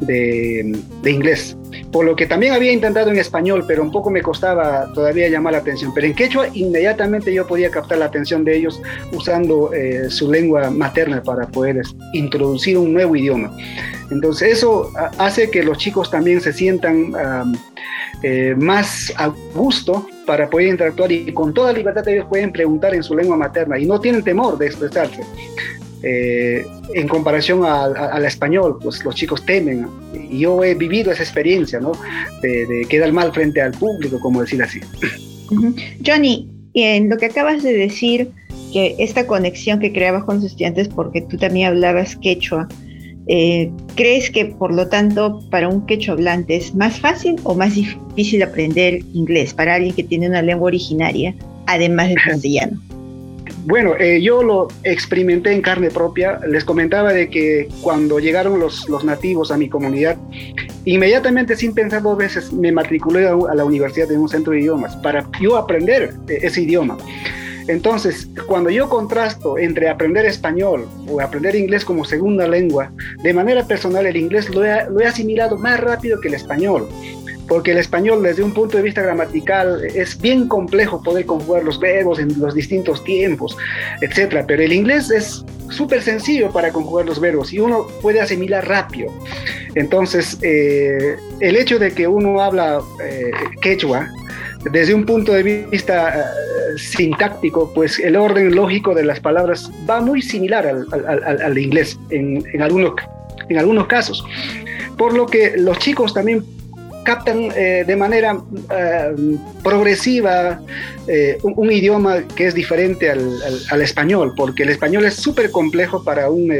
de, 0.00 1.10
inglés. 1.10 1.56
Por 1.96 2.04
lo 2.04 2.14
que 2.14 2.26
también 2.26 2.52
había 2.52 2.72
intentado 2.72 3.10
en 3.10 3.16
español, 3.16 3.64
pero 3.66 3.82
un 3.82 3.90
poco 3.90 4.10
me 4.10 4.20
costaba 4.20 4.92
todavía 4.92 5.30
llamar 5.30 5.54
la 5.54 5.60
atención. 5.60 5.94
Pero 5.94 6.06
en 6.06 6.14
quechua 6.14 6.48
inmediatamente 6.52 7.32
yo 7.32 7.46
podía 7.46 7.70
captar 7.70 7.96
la 7.96 8.04
atención 8.04 8.44
de 8.44 8.54
ellos 8.54 8.82
usando 9.12 9.72
eh, 9.72 10.10
su 10.10 10.30
lengua 10.30 10.68
materna 10.68 11.22
para 11.22 11.46
poder 11.46 11.80
introducir 12.12 12.76
un 12.76 12.92
nuevo 12.92 13.16
idioma. 13.16 13.50
Entonces 14.10 14.58
eso 14.58 14.90
hace 15.16 15.50
que 15.50 15.62
los 15.62 15.78
chicos 15.78 16.10
también 16.10 16.42
se 16.42 16.52
sientan 16.52 17.14
eh, 18.22 18.54
más 18.58 19.10
a 19.16 19.32
gusto 19.54 20.06
para 20.26 20.50
poder 20.50 20.66
interactuar 20.66 21.10
y 21.10 21.32
con 21.32 21.54
toda 21.54 21.72
libertad 21.72 22.06
ellos 22.08 22.26
pueden 22.28 22.52
preguntar 22.52 22.94
en 22.94 23.02
su 23.02 23.14
lengua 23.14 23.38
materna 23.38 23.78
y 23.78 23.86
no 23.86 23.98
tienen 23.98 24.22
temor 24.22 24.58
de 24.58 24.66
expresarse. 24.66 25.22
Eh, 26.02 26.64
en 26.94 27.08
comparación 27.08 27.64
al 27.64 28.24
español, 28.24 28.78
pues 28.82 29.04
los 29.04 29.14
chicos 29.14 29.44
temen. 29.44 29.86
Y 30.30 30.40
yo 30.40 30.62
he 30.62 30.74
vivido 30.74 31.10
esa 31.10 31.22
experiencia, 31.22 31.80
¿no? 31.80 31.92
De, 32.42 32.86
quedar 32.88 33.12
mal 33.12 33.32
frente 33.32 33.60
al 33.60 33.72
público, 33.72 34.20
como 34.20 34.40
decir 34.40 34.62
así. 34.62 34.80
Johnny, 36.04 36.48
en 36.74 37.08
lo 37.08 37.16
que 37.16 37.26
acabas 37.26 37.62
de 37.62 37.72
decir, 37.72 38.30
que 38.72 38.94
esta 38.98 39.26
conexión 39.26 39.80
que 39.80 39.92
creabas 39.92 40.24
con 40.24 40.36
sus 40.36 40.50
estudiantes, 40.50 40.88
porque 40.88 41.22
tú 41.22 41.36
también 41.36 41.68
hablabas 41.68 42.16
quechua, 42.16 42.68
eh, 43.28 43.70
¿crees 43.96 44.30
que 44.30 44.46
por 44.46 44.72
lo 44.72 44.88
tanto 44.88 45.40
para 45.50 45.68
un 45.68 45.84
quechua 45.86 46.14
hablante 46.14 46.56
es 46.56 46.74
más 46.74 47.00
fácil 47.00 47.36
o 47.42 47.54
más 47.54 47.74
difícil 47.74 48.42
aprender 48.42 49.00
inglés 49.14 49.52
para 49.52 49.74
alguien 49.74 49.94
que 49.94 50.04
tiene 50.04 50.28
una 50.28 50.42
lengua 50.42 50.68
originaria, 50.68 51.34
además 51.66 52.08
del 52.08 52.18
castellano? 52.22 52.80
Bueno, 53.66 53.96
eh, 53.98 54.22
yo 54.22 54.44
lo 54.44 54.68
experimenté 54.84 55.50
en 55.50 55.60
carne 55.60 55.90
propia. 55.90 56.38
Les 56.48 56.64
comentaba 56.64 57.12
de 57.12 57.28
que 57.28 57.68
cuando 57.82 58.20
llegaron 58.20 58.60
los, 58.60 58.86
nativos 59.04 59.50
a 59.50 59.56
mi 59.56 59.68
comunidad, 59.68 60.16
inmediatamente 60.84 61.56
sin 61.56 61.74
pensar 61.74 62.02
dos 62.02 62.16
veces 62.16 62.52
me 62.52 62.70
matriculé 62.70 63.26
a, 63.26 63.54
la 63.54 63.64
universidad 63.64 64.10
en 64.12 64.20
un 64.20 64.28
centro 64.28 64.52
de 64.52 64.60
idiomas 64.60 64.94
para 64.98 65.28
yo 65.40 65.56
aprender 65.56 66.14
eh, 66.28 66.38
ese 66.42 66.62
idioma. 66.62 66.96
Entonces, 67.66 68.28
cuando 68.46 68.70
yo 68.70 68.88
contrasto 68.88 69.58
entre 69.58 69.88
aprender 69.88 70.24
español 70.26 70.86
o 71.08 71.20
aprender 71.20 71.56
inglés 71.56 71.84
como 71.84 72.04
segunda 72.04 72.46
lengua, 72.46 72.92
de 73.24 73.34
manera 73.34 73.66
personal 73.66 74.06
el 74.06 74.16
inglés 74.16 74.48
lo 74.48 74.64
he 74.64 75.06
asimilado 75.06 75.58
más 75.58 75.80
rápido 75.80 76.20
que 76.20 76.28
el 76.28 76.34
español 76.34 76.86
porque 77.48 77.72
el 77.72 77.78
español 77.78 78.22
desde 78.22 78.42
un 78.42 78.52
punto 78.52 78.76
de 78.76 78.82
vista 78.82 79.02
gramatical 79.02 79.84
es 79.94 80.20
bien 80.20 80.48
complejo 80.48 81.02
poder 81.02 81.26
conjugar 81.26 81.64
los 81.64 81.78
verbos 81.78 82.18
en 82.18 82.38
los 82.40 82.54
distintos 82.54 83.04
tiempos, 83.04 83.56
etcétera, 84.00 84.44
pero 84.46 84.62
el 84.62 84.72
inglés 84.72 85.10
es 85.10 85.44
súper 85.70 86.02
sencillo 86.02 86.50
para 86.50 86.72
conjugar 86.72 87.06
los 87.06 87.20
verbos 87.20 87.52
y 87.52 87.60
uno 87.60 87.86
puede 88.02 88.20
asimilar 88.20 88.66
rápido. 88.66 89.12
Entonces, 89.74 90.38
eh, 90.42 91.16
el 91.40 91.56
hecho 91.56 91.78
de 91.78 91.92
que 91.92 92.08
uno 92.08 92.40
habla 92.40 92.80
eh, 93.04 93.30
quechua, 93.60 94.08
desde 94.72 94.94
un 94.94 95.04
punto 95.04 95.32
de 95.32 95.42
vista 95.70 96.18
eh, 96.18 96.78
sintáctico, 96.78 97.72
pues 97.74 97.98
el 97.98 98.16
orden 98.16 98.54
lógico 98.54 98.94
de 98.94 99.04
las 99.04 99.20
palabras 99.20 99.70
va 99.88 100.00
muy 100.00 100.22
similar 100.22 100.66
al, 100.66 101.58
inglés 101.58 101.98
en, 102.10 102.42
en, 102.52 102.62
algunos, 102.62 102.94
en 103.48 103.58
algunos 103.58 103.86
casos. 103.86 104.24
Por 104.96 105.14
lo 105.14 105.26
que 105.26 105.56
los 105.58 105.78
chicos 105.78 106.14
también 106.14 106.44
captan 107.06 107.48
eh, 107.56 107.84
de 107.86 107.96
manera 107.96 108.36
eh, 108.70 109.14
progresiva 109.62 110.60
eh, 111.06 111.38
un, 111.42 111.70
idioma 111.70 112.26
que 112.34 112.48
es 112.48 112.54
diferente 112.54 113.08
al, 113.08 113.80
español, 113.80 114.34
porque 114.36 114.64
el 114.64 114.70
español 114.70 115.04
es 115.04 115.14
súper 115.14 115.50
complejo 115.52 116.02
para, 116.02 116.28
un, 116.28 116.52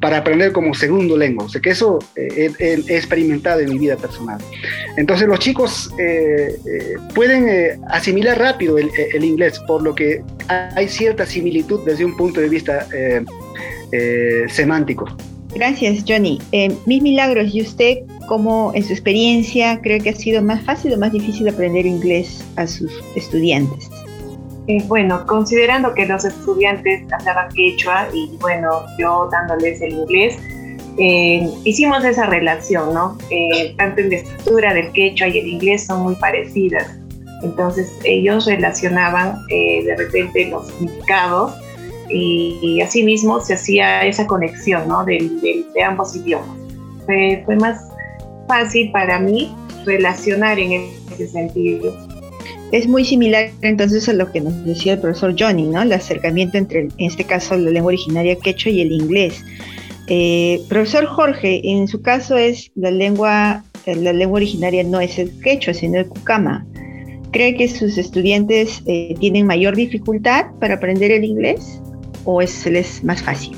para 0.00 0.18
aprender 0.18 0.52
como 0.52 0.74
segundo 0.74 1.16
lengua. 1.16 1.46
O 1.46 1.48
sea 1.48 1.60
que 1.60 1.70
eso 1.70 1.98
he, 2.14 2.52
experimentado 2.88 3.60
en 3.60 3.70
mi 3.70 3.78
vida 3.78 3.96
personal. 3.96 4.38
Entonces 4.98 5.26
los 5.26 5.38
chicos 5.38 5.90
pueden 7.14 7.82
asimilar 7.88 8.38
rápido 8.38 8.76
el, 8.76 8.90
el, 9.14 9.24
inglés, 9.24 9.58
por 9.66 9.82
lo 9.82 9.94
que 9.94 10.22
hay 10.48 10.88
cierta 10.88 11.24
similitud 11.24 11.80
desde 11.86 12.04
un 12.04 12.14
punto 12.16 12.40
de 12.40 12.48
vista 12.50 12.86
semántico. 14.48 15.06
Gracias, 15.56 16.04
Johnny. 16.06 16.38
mis 16.84 17.02
milagros, 17.02 17.54
¿y 17.54 17.62
usted 17.62 18.00
cómo 18.28 18.72
en 18.74 18.84
su 18.84 18.92
experiencia 18.92 19.80
cree 19.80 20.00
que 20.00 20.10
ha 20.10 20.14
sido 20.14 20.42
más 20.42 20.62
fácil 20.64 20.92
o 20.92 20.98
más 20.98 21.12
difícil 21.12 21.48
aprender 21.48 21.86
inglés 21.86 22.44
a 22.56 22.66
sus 22.66 22.92
estudiantes? 23.14 23.88
Eh, 24.66 24.82
bueno, 24.86 25.24
considerando 25.26 25.94
que 25.94 26.04
los 26.04 26.26
estudiantes 26.26 27.10
hablaban 27.10 27.48
quechua 27.54 28.06
y 28.12 28.36
bueno, 28.38 28.82
yo 28.98 29.30
dándoles 29.32 29.80
el 29.80 29.94
inglés, 29.94 30.36
eh, 30.98 31.48
hicimos 31.64 32.04
esa 32.04 32.26
relación, 32.26 32.92
¿no? 32.92 33.16
Eh, 33.30 33.74
tanto 33.78 34.02
en 34.02 34.10
la 34.10 34.16
estructura 34.16 34.74
del 34.74 34.92
quechua 34.92 35.28
y 35.28 35.38
el 35.38 35.46
inglés 35.46 35.86
son 35.86 36.02
muy 36.02 36.16
parecidas. 36.16 36.98
Entonces 37.42 37.90
ellos 38.04 38.44
relacionaban 38.44 39.38
de 39.48 39.94
repente 39.96 40.50
los 40.50 40.66
significados 40.68 41.54
y, 42.10 42.58
y 42.62 42.80
asimismo 42.80 43.40
se 43.40 43.54
hacía 43.54 44.04
esa 44.04 44.26
conexión, 44.26 44.88
¿no? 44.88 45.04
De, 45.04 45.64
de, 45.74 45.82
ambos 45.82 46.16
idiomas. 46.16 46.56
Fue, 47.04 47.42
fue 47.44 47.56
más 47.56 47.80
fácil 48.48 48.90
para 48.92 49.18
mí 49.18 49.54
relacionar 49.84 50.58
en 50.58 50.88
ese 51.12 51.28
sentido. 51.28 51.94
Es 52.72 52.88
muy 52.88 53.04
similar 53.04 53.50
entonces 53.62 54.08
a 54.08 54.12
lo 54.12 54.30
que 54.32 54.40
nos 54.40 54.64
decía 54.64 54.94
el 54.94 55.00
profesor 55.00 55.34
Johnny, 55.38 55.64
¿no? 55.64 55.82
El 55.82 55.92
acercamiento 55.92 56.58
entre, 56.58 56.80
en 56.80 56.92
este 56.98 57.24
caso, 57.24 57.56
la 57.56 57.70
lengua 57.70 57.88
originaria 57.88 58.36
quechua 58.36 58.72
y 58.72 58.80
el 58.80 58.92
inglés. 58.92 59.44
Eh, 60.08 60.60
profesor 60.68 61.06
Jorge, 61.06 61.60
en 61.64 61.88
su 61.88 62.02
caso 62.02 62.36
es 62.36 62.70
la 62.74 62.90
lengua, 62.90 63.64
la 63.86 64.12
lengua 64.12 64.36
originaria 64.36 64.82
no 64.82 65.00
es 65.00 65.18
el 65.18 65.30
quechua, 65.40 65.74
sino 65.74 65.98
el 65.98 66.06
cucama. 66.06 66.66
¿Cree 67.30 67.54
que 67.54 67.68
sus 67.68 67.98
estudiantes 67.98 68.82
eh, 68.86 69.14
tienen 69.20 69.46
mayor 69.46 69.76
dificultad 69.76 70.46
para 70.60 70.74
aprender 70.74 71.10
el 71.10 71.24
inglés 71.24 71.80
o 72.26 72.42
es, 72.42 72.66
es 72.66 73.02
más 73.02 73.22
fácil? 73.22 73.56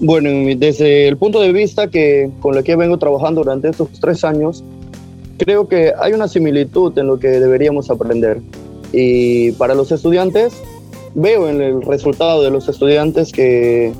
Bueno, 0.00 0.30
desde 0.56 1.06
el 1.06 1.16
punto 1.16 1.40
de 1.40 1.52
vista 1.52 1.88
que 1.88 2.30
con 2.40 2.56
el 2.56 2.64
que 2.64 2.74
vengo 2.74 2.98
trabajando 2.98 3.42
durante 3.42 3.68
estos 3.68 3.88
tres 4.00 4.24
años, 4.24 4.64
creo 5.38 5.68
que 5.68 5.92
hay 5.98 6.12
una 6.12 6.26
similitud 6.26 6.98
en 6.98 7.06
lo 7.06 7.18
que 7.18 7.28
deberíamos 7.28 7.90
aprender. 7.90 8.40
Y 8.92 9.52
para 9.52 9.74
los 9.74 9.92
estudiantes, 9.92 10.54
veo 11.14 11.48
en 11.48 11.60
el 11.60 11.82
resultado 11.82 12.42
de 12.42 12.50
los 12.50 12.68
estudiantes 12.68 13.32
que 13.32 13.92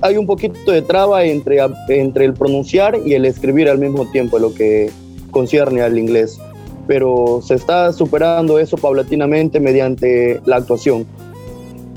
hay 0.00 0.16
un 0.16 0.26
poquito 0.26 0.70
de 0.70 0.82
traba 0.82 1.24
entre, 1.24 1.58
entre 1.88 2.24
el 2.24 2.34
pronunciar 2.34 2.98
y 3.04 3.14
el 3.14 3.24
escribir 3.24 3.68
al 3.68 3.78
mismo 3.78 4.06
tiempo, 4.10 4.38
lo 4.38 4.54
que 4.54 4.90
concierne 5.30 5.82
al 5.82 5.98
inglés. 5.98 6.38
Pero 6.86 7.40
se 7.42 7.54
está 7.54 7.92
superando 7.92 8.58
eso 8.58 8.76
paulatinamente 8.76 9.60
mediante 9.60 10.40
la 10.46 10.56
actuación 10.56 11.06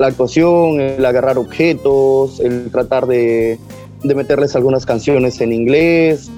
la 0.02 0.08
actuación, 0.08 0.82
el 0.82 1.06
agarrar 1.06 1.38
objetos, 1.38 2.40
el 2.40 2.70
tratar 2.72 3.08
de, 3.08 3.58
meterles 4.04 4.56
algunas 4.56 4.86
canciones 4.86 5.40
en 5.42 5.54
inglés, 5.54 6.30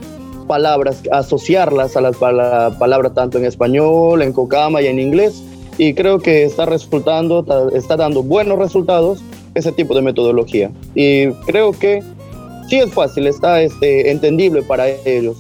palabras, 0.47 1.01
asociarlas 1.11 1.95
a 1.95 2.01
la, 2.01 2.11
palabra 2.77 3.13
tanto 3.13 3.37
en 3.37 3.45
español, 3.45 4.21
en 4.21 4.33
cocama 4.33 4.81
y 4.81 4.87
en 4.87 4.99
inglés. 4.99 5.41
Y 5.77 5.95
creo 5.95 6.19
que 6.19 6.43
está 6.43 6.65
resultando, 6.65 7.71
está 7.73 7.97
dando 7.97 8.21
buenos 8.21 8.59
resultados 8.59 9.23
ese 9.55 9.71
tipo 9.71 9.95
de 9.95 10.01
metodología. 10.01 10.69
Y 10.93 11.31
creo 11.47 11.71
que 11.71 12.03
sí 12.69 12.77
es 12.77 12.91
fácil, 12.93 13.27
está 13.27 13.61
este, 13.61 14.11
entendible 14.11 14.61
para 14.61 14.89
ellos, 14.89 15.37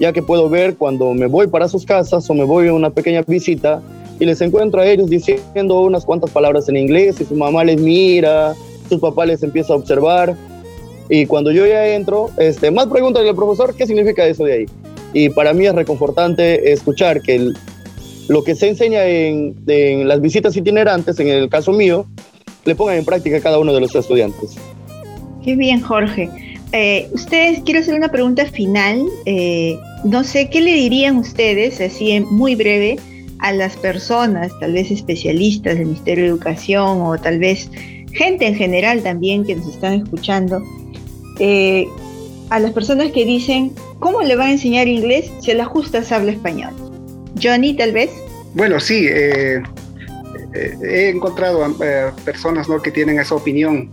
ya 0.00 0.12
que 0.12 0.22
puedo 0.22 0.48
ver 0.48 0.76
cuando 0.76 1.12
me 1.12 1.26
voy 1.26 1.46
para 1.46 1.68
sus 1.68 1.84
casas 1.84 2.28
o 2.30 2.34
me 2.34 2.44
voy 2.44 2.68
a 2.68 2.72
una 2.72 2.90
pequeña 2.90 3.22
visita 3.26 3.82
y 4.18 4.24
les 4.24 4.40
encuentro 4.40 4.80
a 4.80 4.86
ellos 4.86 5.08
diciendo 5.08 5.80
unas 5.80 6.04
cuantas 6.04 6.30
palabras 6.30 6.68
en 6.68 6.76
inglés 6.76 7.20
y 7.20 7.24
su 7.24 7.34
mamá 7.34 7.64
les 7.64 7.80
mira, 7.80 8.54
su 8.88 8.98
papá 8.98 9.26
les 9.26 9.42
empieza 9.42 9.72
a 9.72 9.76
observar 9.76 10.36
y 11.08 11.26
cuando 11.26 11.50
yo 11.50 11.66
ya 11.66 11.86
entro, 11.94 12.30
este, 12.36 12.70
más 12.70 12.86
preguntas 12.86 13.24
al 13.26 13.34
profesor, 13.34 13.74
¿qué 13.74 13.86
significa 13.86 14.26
eso 14.26 14.44
de 14.44 14.52
ahí? 14.52 14.66
Y 15.14 15.30
para 15.30 15.54
mí 15.54 15.66
es 15.66 15.74
reconfortante 15.74 16.72
escuchar 16.72 17.22
que 17.22 17.52
lo 18.28 18.44
que 18.44 18.54
se 18.54 18.68
enseña 18.68 19.06
en, 19.06 19.56
en, 19.66 20.06
las 20.06 20.20
visitas 20.20 20.54
itinerantes, 20.54 21.18
en 21.18 21.28
el 21.28 21.48
caso 21.48 21.72
mío, 21.72 22.06
le 22.66 22.74
pongan 22.74 22.98
en 22.98 23.04
práctica 23.06 23.40
cada 23.40 23.58
uno 23.58 23.72
de 23.72 23.80
los 23.80 23.94
estudiantes. 23.94 24.56
Qué 25.42 25.56
bien, 25.56 25.80
Jorge. 25.80 26.28
Eh, 26.72 27.08
ustedes, 27.12 27.60
quiero 27.64 27.80
hacer 27.80 27.94
una 27.94 28.10
pregunta 28.10 28.44
final. 28.44 29.02
Eh, 29.24 29.78
no 30.04 30.24
sé, 30.24 30.50
¿qué 30.50 30.60
le 30.60 30.74
dirían 30.74 31.16
ustedes, 31.16 31.80
así 31.80 32.20
muy 32.20 32.54
breve, 32.54 32.98
a 33.38 33.52
las 33.52 33.76
personas, 33.76 34.52
tal 34.60 34.72
vez 34.72 34.90
especialistas 34.90 35.76
del 35.76 35.86
Ministerio 35.86 36.24
de 36.24 36.30
Educación 36.30 37.02
o 37.02 37.16
tal 37.18 37.38
vez 37.38 37.70
gente 38.12 38.46
en 38.46 38.54
general 38.54 39.02
también 39.02 39.44
que 39.44 39.54
nos 39.54 39.68
están 39.68 39.94
escuchando, 39.94 40.62
eh, 41.38 41.86
a 42.50 42.58
las 42.58 42.72
personas 42.72 43.12
que 43.12 43.24
dicen, 43.24 43.72
¿cómo 43.98 44.22
le 44.22 44.36
va 44.36 44.46
a 44.46 44.50
enseñar 44.50 44.88
inglés 44.88 45.30
si 45.40 45.50
a 45.50 45.54
la 45.54 45.66
justa 45.66 46.02
se 46.02 46.14
habla 46.14 46.32
español? 46.32 46.72
Johnny, 47.40 47.74
tal 47.74 47.92
vez. 47.92 48.10
Bueno, 48.54 48.80
sí, 48.80 49.06
eh, 49.06 49.62
eh, 50.54 50.78
he 50.82 51.08
encontrado 51.10 51.64
personas 52.24 52.68
¿no? 52.68 52.80
que 52.80 52.90
tienen 52.90 53.20
esa 53.20 53.34
opinión 53.34 53.90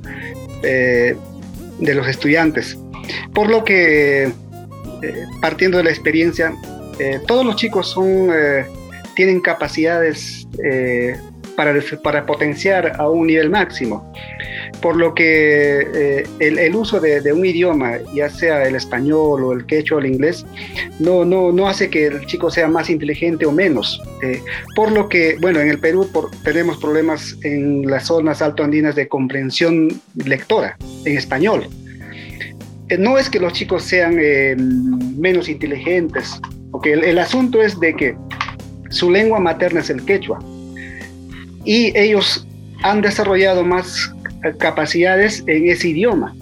de 0.62 1.94
los 1.94 2.08
estudiantes, 2.08 2.76
por 3.36 3.50
lo 3.50 3.64
que, 3.64 4.32
partiendo 5.40 5.78
de 5.78 5.84
la 5.84 5.92
experiencia, 5.92 6.56
todos 7.28 7.46
los 7.46 7.56
chicos 7.58 7.90
son, 7.92 8.32
tienen 9.16 9.42
capacidades 9.42 10.48
para, 11.56 11.74
para 12.04 12.26
potenciar 12.26 12.94
a 13.00 13.10
un 13.10 13.28
nivel 13.28 13.50
máximo 13.50 14.12
por 14.82 14.96
lo 14.96 15.14
que 15.14 15.80
eh, 15.96 16.24
el, 16.40 16.76
uso 16.76 17.00
de, 17.00 17.34
un 17.34 17.46
idioma, 17.46 17.98
ya 18.14 18.30
sea 18.30 18.68
el 18.68 18.76
español 18.76 19.44
o 19.44 19.54
el 19.54 19.66
quechua 19.66 19.98
o 19.98 20.00
el 20.00 20.08
inglés, 20.08 20.46
no, 21.00 21.26
no, 21.26 21.52
no 21.52 21.68
hace 21.68 21.90
que 21.90 22.08
el 22.08 22.26
chico 22.26 22.50
sea 22.50 22.68
más 22.68 22.90
inteligente 22.90 23.46
o 23.46 23.52
menos. 23.52 24.02
Eh, 24.22 24.42
por 24.76 24.92
lo 24.92 25.10
que, 25.10 25.38
bueno, 25.42 25.60
en 25.60 25.70
el 25.70 25.80
Perú 25.80 26.10
tenemos 26.44 26.78
problemas 26.78 27.36
en 27.44 27.88
las 27.88 28.06
zonas 28.08 28.42
altoandinas 28.42 28.96
de 28.96 29.08
comprensión 29.08 30.02
lectora 30.24 30.78
en 31.06 31.18
español. 31.18 31.68
Eh, 32.90 32.98
no 32.98 33.18
es 33.18 33.30
que 33.30 33.40
los 33.40 33.54
chicos 33.54 33.84
sean 33.84 34.18
menos 35.18 35.50
inteligentes, 35.50 36.40
porque 36.72 36.94
el 36.94 37.18
asunto 37.18 37.62
es 37.62 37.80
de 37.80 37.96
que 37.96 38.16
su 38.96 39.12
lengua 39.12 39.40
materna 39.40 39.82
es 39.82 39.90
el 39.90 40.06
quechua 40.06 40.40
y 41.66 41.98
ellos 41.98 42.48
han 42.82 43.02
desarrollado 43.02 43.64
más 43.64 44.14
capacidades 44.58 45.44
en 45.48 45.70
ese 45.70 45.90
idioma. 45.90 46.34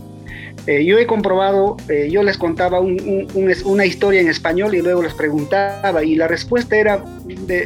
Eh, 0.68 0.86
yo 0.86 0.98
he 0.98 1.08
comprobado, 1.08 1.78
eh, 1.90 2.10
yo 2.12 2.22
les 2.22 2.38
contaba 2.38 2.80
una 2.80 3.86
historia 3.86 4.22
en 4.22 4.30
español 4.30 4.76
y 4.76 4.82
luego 4.82 5.02
les 5.02 5.14
preguntaba 5.14 6.04
y 6.04 6.16
la 6.16 6.28
respuesta 6.28 6.78
era 6.78 7.04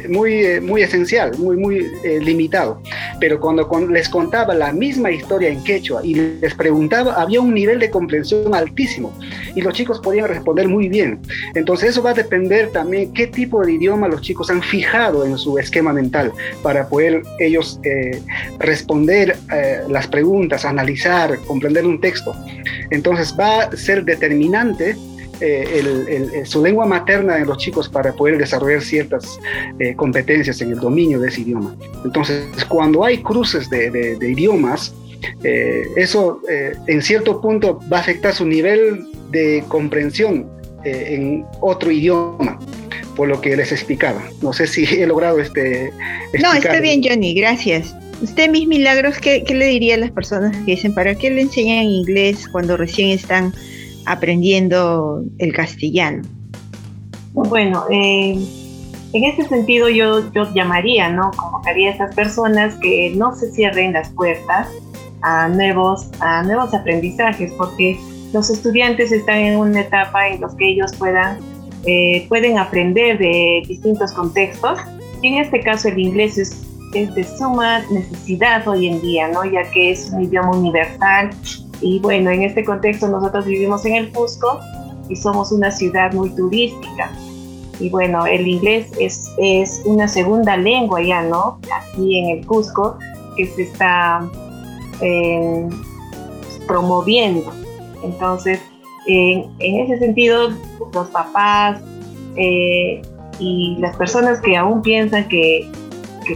muy, 0.08 0.32
eh, 0.44 0.60
muy 0.60 0.82
esencial, 0.82 1.36
muy, 1.38 1.56
muy 1.56 1.86
limitado. 2.20 2.82
Pero 3.20 3.40
cuando 3.40 3.66
les 3.88 4.08
contaba 4.08 4.54
la 4.54 4.72
misma 4.72 5.10
historia 5.10 5.48
en 5.48 5.62
quechua 5.64 6.00
y 6.04 6.14
les 6.14 6.54
preguntaba, 6.54 7.14
había 7.14 7.40
un 7.40 7.54
nivel 7.54 7.78
de 7.78 7.90
comprensión 7.90 8.54
altísimo 8.54 9.12
y 9.54 9.60
los 9.60 9.74
chicos 9.74 10.00
podían 10.00 10.28
responder 10.28 10.68
muy 10.68 10.88
bien. 10.88 11.20
Entonces 11.54 11.90
eso 11.90 12.02
va 12.02 12.10
a 12.10 12.14
depender 12.14 12.70
también 12.70 13.12
qué 13.12 13.26
tipo 13.26 13.64
de 13.64 13.72
idioma 13.72 14.08
los 14.08 14.22
chicos 14.22 14.50
han 14.50 14.62
fijado 14.62 15.24
en 15.24 15.36
su 15.36 15.58
esquema 15.58 15.92
mental 15.92 16.32
para 16.62 16.88
poder 16.88 17.22
ellos 17.38 17.80
responder 18.58 19.36
las 19.88 20.06
preguntas, 20.06 20.64
analizar, 20.64 21.38
comprender 21.46 21.86
un 21.86 22.00
texto. 22.00 22.34
Entonces 22.90 23.34
va 23.38 23.62
a 23.62 23.76
ser 23.76 24.04
determinante 24.04 24.96
eh, 25.40 26.42
su 26.44 26.62
lengua 26.62 26.86
materna 26.86 27.36
de 27.36 27.46
los 27.46 27.58
chicos 27.58 27.88
para 27.88 28.12
poder 28.12 28.38
desarrollar 28.38 28.82
ciertas 28.82 29.38
eh, 29.78 29.94
competencias 29.94 30.60
en 30.60 30.72
el 30.72 30.80
dominio 30.80 31.20
de 31.20 31.28
ese 31.28 31.42
idioma. 31.42 31.76
Entonces, 32.04 32.44
cuando 32.68 33.04
hay 33.04 33.18
cruces 33.22 33.68
de, 33.70 34.18
idiomas, 34.20 34.94
eh, 35.42 35.82
eso 35.96 36.40
en 36.86 37.02
cierto 37.02 37.40
punto 37.40 37.80
va 37.92 37.98
a 37.98 38.00
afectar 38.00 38.34
su 38.34 38.46
nivel 38.46 39.06
de 39.30 39.64
comprensión 39.68 40.48
en 40.84 41.44
otro 41.60 41.90
idioma, 41.90 42.58
por 43.16 43.28
lo 43.28 43.40
que 43.40 43.56
les 43.56 43.72
explicaba. 43.72 44.22
No 44.42 44.52
sé 44.52 44.66
si 44.66 44.84
he 44.84 45.06
logrado 45.06 45.40
este... 45.40 45.92
No, 46.40 46.54
está 46.54 46.80
bien, 46.80 47.02
Johnny, 47.02 47.34
gracias. 47.34 47.94
Usted, 48.20 48.50
mis 48.50 48.66
milagros, 48.66 49.18
¿qué, 49.18 49.44
le 49.48 49.66
diría 49.66 49.94
a 49.94 49.98
las 49.98 50.10
personas 50.10 50.56
que 50.64 50.72
dicen, 50.72 50.92
¿para 50.92 51.14
qué 51.14 51.30
le 51.30 51.42
enseñan 51.42 51.84
inglés 51.84 52.48
cuando 52.50 52.76
recién 52.76 53.10
están 53.10 53.52
aprendiendo 54.10 55.22
el 55.38 55.52
castellano? 55.52 56.22
Bueno, 57.34 57.84
eh, 57.90 58.38
en 59.12 59.24
ese 59.24 59.44
sentido 59.44 59.88
yo, 59.88 60.32
yo 60.32 60.52
llamaría, 60.54 61.08
¿no? 61.10 61.30
Convocaría 61.36 61.90
a 61.90 61.94
esas 61.94 62.14
personas 62.14 62.74
que 62.76 63.12
no 63.16 63.34
se 63.36 63.50
cierren 63.52 63.92
las 63.92 64.08
puertas 64.10 64.68
a 65.22 65.48
nuevos, 65.48 66.10
a 66.20 66.42
nuevos 66.42 66.74
aprendizajes, 66.74 67.52
porque 67.52 67.98
los 68.32 68.50
estudiantes 68.50 69.12
están 69.12 69.38
en 69.38 69.58
una 69.58 69.80
etapa 69.80 70.28
en 70.28 70.40
la 70.40 70.48
que 70.56 70.68
ellos 70.70 70.94
puedan, 70.96 71.38
eh, 71.86 72.26
pueden 72.28 72.58
aprender 72.58 73.18
de 73.18 73.62
distintos 73.66 74.12
contextos. 74.12 74.78
Y 75.22 75.28
en 75.28 75.34
este 75.44 75.60
caso 75.60 75.88
el 75.88 75.98
inglés 75.98 76.38
es 76.38 76.68
es 76.94 77.14
de 77.14 77.24
suma 77.24 77.80
necesidad 77.90 78.66
hoy 78.66 78.88
en 78.88 79.00
día, 79.00 79.28
¿no? 79.28 79.44
Ya 79.44 79.70
que 79.70 79.90
es 79.90 80.10
un 80.10 80.22
idioma 80.22 80.50
universal 80.56 81.30
y 81.80 81.98
bueno, 82.00 82.30
en 82.30 82.42
este 82.42 82.64
contexto 82.64 83.08
nosotros 83.08 83.46
vivimos 83.46 83.84
en 83.84 83.94
el 83.96 84.12
Cusco 84.12 84.58
y 85.08 85.16
somos 85.16 85.52
una 85.52 85.70
ciudad 85.70 86.12
muy 86.12 86.30
turística. 86.30 87.10
Y 87.80 87.90
bueno, 87.90 88.26
el 88.26 88.46
inglés 88.46 88.90
es, 88.98 89.30
es 89.38 89.82
una 89.84 90.08
segunda 90.08 90.56
lengua 90.56 91.00
ya, 91.00 91.22
¿no? 91.22 91.60
Aquí 91.72 92.18
en 92.18 92.38
el 92.38 92.46
Cusco 92.46 92.98
que 93.36 93.46
se 93.46 93.62
está 93.62 94.28
eh, 95.00 95.68
promoviendo. 96.66 97.52
Entonces, 98.02 98.60
en, 99.06 99.48
ese 99.58 99.98
sentido, 99.98 100.50
los 100.92 101.08
papás 101.08 101.80
eh, 102.36 103.00
y 103.38 103.76
las 103.78 103.96
personas 103.96 104.40
que 104.40 104.56
aún 104.56 104.82
piensan 104.82 105.28
que 105.28 105.70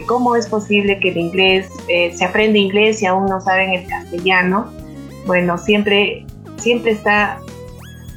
cómo 0.07 0.35
es 0.35 0.47
posible 0.47 0.99
que 0.99 1.09
el 1.09 1.17
inglés, 1.17 1.69
eh, 1.87 2.11
se 2.15 2.25
aprende 2.25 2.59
inglés 2.59 3.01
y 3.01 3.05
aún 3.05 3.25
no 3.27 3.39
saben 3.41 3.71
el 3.71 3.85
castellano. 3.87 4.71
Bueno, 5.25 5.57
siempre, 5.57 6.25
siempre 6.57 6.91
está, 6.91 7.39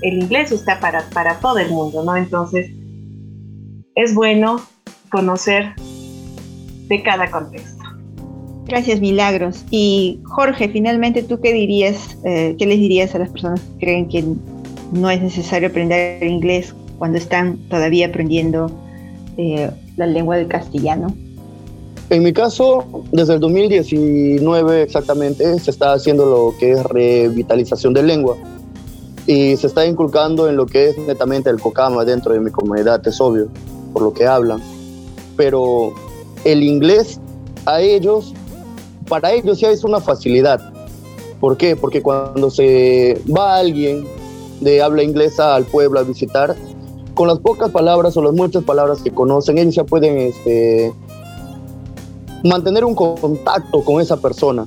el 0.03 0.23
inglés 0.23 0.53
está 0.53 0.81
para, 0.81 1.09
para 1.11 1.39
todo 1.41 1.59
el 1.59 1.71
mundo, 1.71 2.03
¿no? 2.05 2.17
Entonces, 2.17 2.71
es 3.95 4.15
bueno 4.15 4.61
conocer 5.11 5.75
de 6.89 7.03
cada 7.03 7.31
contexto. 7.31 7.77
Gracias, 8.67 9.01
Milagros. 9.01 9.65
Y 9.71 10.21
Jorge, 10.25 10.69
finalmente, 10.69 11.23
¿tú 11.23 11.41
qué 11.41 11.53
dirías, 11.53 12.19
eh, 12.25 12.57
qué 12.59 12.67
les 12.67 12.79
dirías 12.79 13.15
a 13.15 13.19
las 13.19 13.31
personas 13.31 13.61
que 13.61 13.87
creen 13.87 14.09
que 14.09 14.25
no 14.93 15.09
es 15.09 15.23
necesario 15.23 15.69
aprender 15.69 16.23
inglés 16.25 16.75
cuando 16.99 17.19
están 17.19 17.59
todavía 17.69 18.09
aprendiendo 18.09 18.71
eh, 19.37 19.71
la 19.97 20.07
lengua 20.07 20.37
del 20.37 20.49
castellano? 20.49 21.15
En 22.09 22.23
mi 22.23 22.33
caso, 22.33 22.85
desde 23.11 23.35
el 23.35 23.41
2019 23.41 24.83
exactamente, 24.83 25.59
se 25.59 25.71
está 25.73 25.93
haciendo 25.93 26.25
lo 26.25 26.55
que 26.57 26.73
es 26.73 26.83
revitalización 26.85 27.95
de 27.95 28.05
lengua 28.05 28.37
y 29.27 29.57
se 29.57 29.67
está 29.67 29.85
inculcando 29.85 30.49
en 30.49 30.57
lo 30.57 30.67
que 30.67 30.91
es 30.91 30.99
netamente 30.99 31.51
el 31.51 31.61
cocama 31.61 32.05
dentro 32.05 32.33
de 32.33 32.39
mi 32.39 32.53
comunidad, 32.53 33.07
es 33.09 33.21
obvio, 33.21 33.49
por 33.93 34.03
lo 34.03 34.13
que 34.13 34.25
hablan. 34.25 34.61
Pero 35.37 35.95
el 36.45 36.63
inglés 36.63 37.19
a 37.65 37.81
ellos, 37.81 38.33
para 39.09 39.33
ellos 39.33 39.59
ya 39.59 39.71
es 39.71 39.83
una 39.83 40.01
facilidad. 40.01 40.61
¿Por 41.41 41.57
qué? 41.57 41.75
Porque 41.75 42.03
cuando 42.03 42.51
se 42.51 43.21
va 43.37 43.57
alguien 43.57 44.07
de 44.61 44.81
habla 44.81 45.03
inglesa 45.03 45.57
al 45.57 45.65
pueblo 45.65 45.99
a 45.99 46.05
visitar, 46.05 46.55
con 47.15 47.27
las 47.27 47.41
pocas 47.41 47.71
palabras 47.73 48.17
o 48.17 48.23
las 48.23 48.33
muchas 48.33 48.63
palabras 48.63 49.03
que 49.03 49.11
conocen, 49.11 49.59
ellos 49.59 49.75
ya 49.75 49.85
pueden 49.85 50.19
este, 50.19 50.93
mantener 52.49 52.85
un 52.85 52.95
contacto 52.95 53.83
con 53.83 54.01
esa 54.01 54.17
persona. 54.17 54.67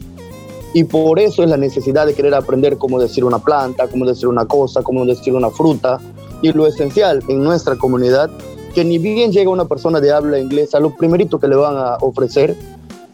Y 0.74 0.84
por 0.84 1.20
eso 1.20 1.44
es 1.44 1.50
la 1.50 1.58
necesidad 1.58 2.06
de 2.06 2.14
querer 2.14 2.36
aprender 2.36 2.78
cómo 2.78 3.00
decir 3.00 3.26
una 3.26 3.40
planta, 3.40 3.88
cómo 3.88 4.06
decir 4.06 4.28
una 4.28 4.46
cosa, 4.46 4.84
cómo 4.84 5.06
decir 5.06 5.34
una 5.34 5.50
fruta. 5.50 6.00
Y 6.42 6.52
lo 6.54 6.68
esencial 6.68 7.24
en 7.28 7.44
nuestra 7.44 7.76
comunidad, 7.76 8.30
que 8.76 8.86
ni 8.86 8.98
bien 8.98 9.32
llega 9.32 9.50
una 9.50 9.66
persona 9.66 10.00
de 10.00 10.12
habla 10.12 10.40
inglesa, 10.40 10.80
lo 10.80 10.96
primerito 10.96 11.40
que 11.40 11.48
le 11.48 11.56
van 11.56 11.76
a 11.76 11.98
ofrecer 12.02 12.56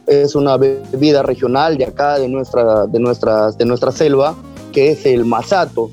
es 0.05 0.35
una 0.35 0.57
bebida 0.57 1.23
regional 1.23 1.77
de 1.77 1.85
acá, 1.85 2.19
de 2.19 2.27
nuestra, 2.27 2.85
de 2.87 2.99
nuestras, 2.99 3.57
de 3.57 3.65
nuestra 3.65 3.91
selva, 3.91 4.35
que 4.71 4.91
es 4.91 5.05
el 5.05 5.25
masato. 5.25 5.89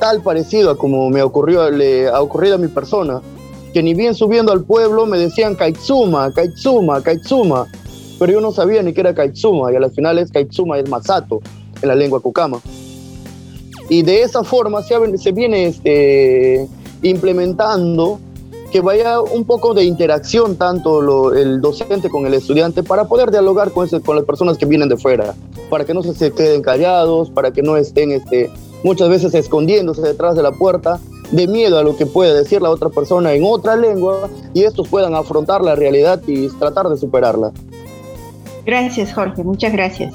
Tal 0.00 0.22
parecido 0.22 0.70
a 0.70 0.78
como 0.78 1.08
me 1.10 1.22
ocurrió, 1.22 1.70
le 1.70 2.08
ha 2.08 2.20
ocurrido 2.20 2.56
a 2.56 2.58
mi 2.58 2.68
persona, 2.68 3.20
que 3.74 3.82
ni 3.82 3.92
bien 3.92 4.14
subiendo 4.14 4.52
al 4.52 4.62
pueblo 4.62 5.04
me 5.04 5.18
decían 5.18 5.56
Kaitsuma, 5.56 6.32
Kaitsuma, 6.32 7.02
Kaitsuma, 7.02 7.66
pero 8.20 8.32
yo 8.32 8.40
no 8.40 8.52
sabía 8.52 8.82
ni 8.84 8.92
qué 8.92 9.00
era 9.00 9.14
Kaitsuma, 9.14 9.72
y 9.72 9.74
al 9.76 9.90
final 9.90 10.16
es 10.18 10.30
Kaitsuma, 10.30 10.78
es 10.78 10.88
masato 10.88 11.40
en 11.82 11.88
la 11.88 11.96
lengua 11.96 12.20
cucama. 12.20 12.60
Y 13.88 14.02
de 14.02 14.22
esa 14.22 14.44
forma 14.44 14.80
se, 14.82 15.18
se 15.18 15.32
viene 15.32 15.66
este, 15.66 16.68
implementando 17.02 18.20
que 18.70 18.80
vaya 18.80 19.20
un 19.20 19.44
poco 19.44 19.74
de 19.74 19.84
interacción 19.84 20.54
tanto 20.56 21.34
el 21.34 21.60
docente 21.60 22.08
con 22.08 22.26
el 22.26 22.34
estudiante 22.34 22.84
para 22.84 23.06
poder 23.06 23.32
dialogar 23.32 23.72
con, 23.72 23.88
con 23.88 24.14
las 24.14 24.24
personas 24.24 24.56
que 24.56 24.66
vienen 24.66 24.88
de 24.88 24.96
fuera, 24.96 25.34
para 25.68 25.84
que 25.84 25.94
no 25.94 26.02
se, 26.04 26.30
queden 26.30 26.62
callados, 26.62 27.28
para 27.28 27.52
que 27.52 27.62
no 27.62 27.76
estén 27.76 28.12
este, 28.12 28.50
muchas 28.84 29.08
veces 29.08 29.34
escondiéndose 29.34 30.02
detrás 30.02 30.36
de 30.36 30.44
la 30.44 30.52
puerta 30.52 31.00
de 31.34 31.46
miedo 31.48 31.78
a 31.78 31.82
lo 31.82 31.96
que 31.96 32.06
puede 32.06 32.34
decir 32.34 32.62
la 32.62 32.70
otra 32.70 32.88
persona 32.88 33.32
en 33.32 33.44
otra 33.44 33.76
lengua 33.76 34.28
y 34.52 34.62
estos 34.62 34.88
puedan 34.88 35.14
afrontar 35.14 35.62
la 35.62 35.74
realidad 35.74 36.22
y 36.26 36.48
tratar 36.48 36.88
de 36.88 36.96
superarla. 36.96 37.52
Gracias 38.64 39.12
Jorge, 39.12 39.42
muchas 39.42 39.72
gracias. 39.72 40.14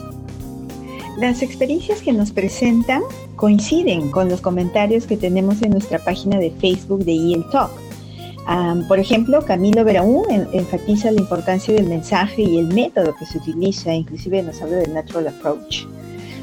Las 1.17 1.41
experiencias 1.41 2.01
que 2.01 2.13
nos 2.13 2.31
presentan 2.31 3.03
coinciden 3.35 4.09
con 4.11 4.29
los 4.29 4.41
comentarios 4.41 5.05
que 5.05 5.17
tenemos 5.17 5.61
en 5.61 5.71
nuestra 5.71 5.99
página 5.99 6.39
de 6.39 6.51
Facebook 6.51 7.03
de 7.03 7.13
EL 7.13 7.45
Talk 7.51 7.71
por 8.87 8.99
ejemplo, 8.99 9.43
Camilo 9.45 9.83
Veraún 9.83 10.25
enfatiza 10.53 11.11
la 11.11 11.19
importancia 11.19 11.73
del 11.73 11.85
mensaje 11.85 12.41
y 12.41 12.57
el 12.57 12.67
método 12.67 13.13
que 13.15 13.25
se 13.25 13.37
utiliza, 13.37 13.93
inclusive 13.93 14.41
nos 14.41 14.61
habla 14.61 14.77
del 14.77 14.93
Natural 14.93 15.27
Approach. 15.27 15.85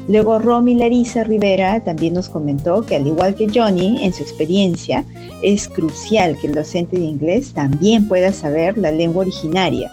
Luego 0.07 0.39
Romy 0.39 0.75
Larisa 0.75 1.23
Rivera 1.23 1.81
también 1.81 2.13
nos 2.13 2.29
comentó 2.29 2.81
que 2.83 2.95
al 2.95 3.07
igual 3.07 3.35
que 3.35 3.49
Johnny, 3.53 4.03
en 4.03 4.13
su 4.13 4.23
experiencia, 4.23 5.03
es 5.43 5.67
crucial 5.67 6.37
que 6.39 6.47
el 6.47 6.55
docente 6.55 6.97
de 6.97 7.05
inglés 7.05 7.53
también 7.53 8.07
pueda 8.07 8.31
saber 8.31 8.77
la 8.77 8.91
lengua 8.91 9.23
originaria. 9.23 9.91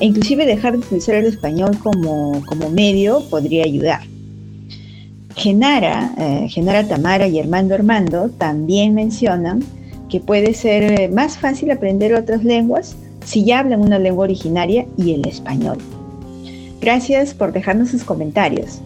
E 0.00 0.06
inclusive 0.06 0.44
dejar 0.44 0.72
de 0.72 0.78
utilizar 0.78 1.14
el 1.14 1.26
español 1.26 1.78
como, 1.82 2.42
como 2.46 2.68
medio 2.68 3.22
podría 3.30 3.64
ayudar. 3.64 4.00
Genara, 5.34 6.14
eh, 6.18 6.48
Genara 6.50 6.86
Tamara 6.86 7.26
y 7.26 7.40
Armando 7.40 7.74
Armando 7.74 8.28
también 8.36 8.94
mencionan 8.94 9.64
que 10.10 10.20
puede 10.20 10.52
ser 10.52 11.00
eh, 11.00 11.08
más 11.08 11.38
fácil 11.38 11.70
aprender 11.70 12.14
otras 12.14 12.44
lenguas 12.44 12.96
si 13.24 13.44
ya 13.44 13.60
hablan 13.60 13.80
una 13.80 13.98
lengua 13.98 14.24
originaria 14.24 14.86
y 14.98 15.14
el 15.14 15.26
español. 15.26 15.78
Gracias 16.82 17.32
por 17.32 17.52
dejarnos 17.52 17.90
sus 17.90 18.04
comentarios. 18.04 18.82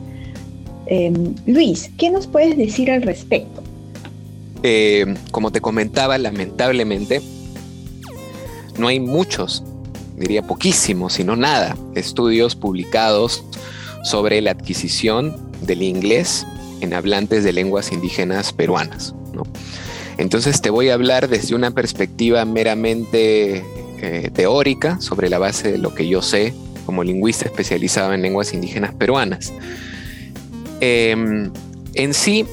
Em, 0.86 1.34
Luis, 1.46 1.90
¿qué 1.98 2.10
nos 2.10 2.26
puedes 2.26 2.56
decir 2.56 2.90
al 2.90 3.02
respecto? 3.02 3.62
Eh, 4.62 5.14
como 5.30 5.50
te 5.50 5.60
comentaba, 5.60 6.18
lamentablemente, 6.18 7.20
no 8.78 8.88
hay 8.88 9.00
muchos, 9.00 9.64
diría 10.16 10.42
poquísimos, 10.42 11.14
sino 11.14 11.36
nada, 11.36 11.76
estudios 11.94 12.54
publicados 12.54 13.44
sobre 14.04 14.40
la 14.40 14.52
adquisición 14.52 15.36
del 15.62 15.82
inglés 15.82 16.46
en 16.80 16.94
hablantes 16.94 17.44
de 17.44 17.52
lenguas 17.52 17.92
indígenas 17.92 18.52
peruanas. 18.52 19.14
Entonces 20.18 20.62
te 20.62 20.70
voy 20.70 20.88
a 20.88 20.94
hablar 20.94 21.28
desde 21.28 21.54
una 21.54 21.72
perspectiva 21.72 22.44
meramente 22.44 23.64
eh, 24.00 24.30
teórica 24.32 25.00
sobre 25.00 25.28
la 25.28 25.38
base 25.38 25.72
de 25.72 25.78
lo 25.78 25.94
que 25.94 26.08
yo 26.08 26.22
sé 26.22 26.54
como 26.86 27.02
lingüista 27.04 27.46
especializado 27.46 28.14
en 28.14 28.22
lenguas 28.22 28.54
indígenas 28.54 28.94
peruanas. 28.94 29.52
Em, 30.80 31.52
en 31.94 32.14
sí, 32.14 32.44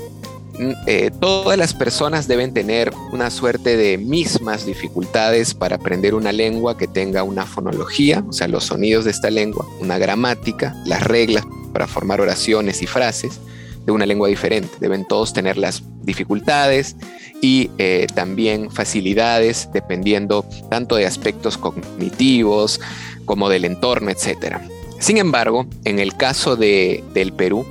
eh, 0.85 1.09
todas 1.19 1.57
las 1.57 1.73
personas 1.73 2.27
deben 2.27 2.53
tener 2.53 2.91
una 3.11 3.29
suerte 3.31 3.75
de 3.75 3.97
mismas 3.97 4.65
dificultades 4.65 5.53
para 5.53 5.77
aprender 5.77 6.13
una 6.13 6.31
lengua 6.31 6.77
que 6.77 6.87
tenga 6.87 7.23
una 7.23 7.45
fonología, 7.45 8.23
o 8.27 8.33
sea, 8.33 8.47
los 8.47 8.65
sonidos 8.65 9.05
de 9.05 9.11
esta 9.11 9.31
lengua, 9.31 9.65
una 9.79 9.97
gramática, 9.97 10.75
las 10.85 11.03
reglas 11.03 11.43
para 11.73 11.87
formar 11.87 12.21
oraciones 12.21 12.81
y 12.81 12.87
frases 12.87 13.39
de 13.85 13.91
una 13.91 14.05
lengua 14.05 14.29
diferente. 14.29 14.69
Deben 14.79 15.05
todos 15.05 15.33
tener 15.33 15.57
las 15.57 15.83
dificultades 16.03 16.95
y 17.41 17.71
eh, 17.77 18.07
también 18.13 18.69
facilidades 18.71 19.69
dependiendo 19.73 20.45
tanto 20.69 20.95
de 20.95 21.05
aspectos 21.05 21.57
cognitivos 21.57 22.79
como 23.25 23.49
del 23.49 23.65
entorno, 23.65 24.11
etc. 24.11 24.57
Sin 24.99 25.17
embargo, 25.17 25.65
en 25.83 25.99
el 25.99 26.15
caso 26.15 26.55
de, 26.55 27.03
del 27.13 27.33
Perú, 27.33 27.65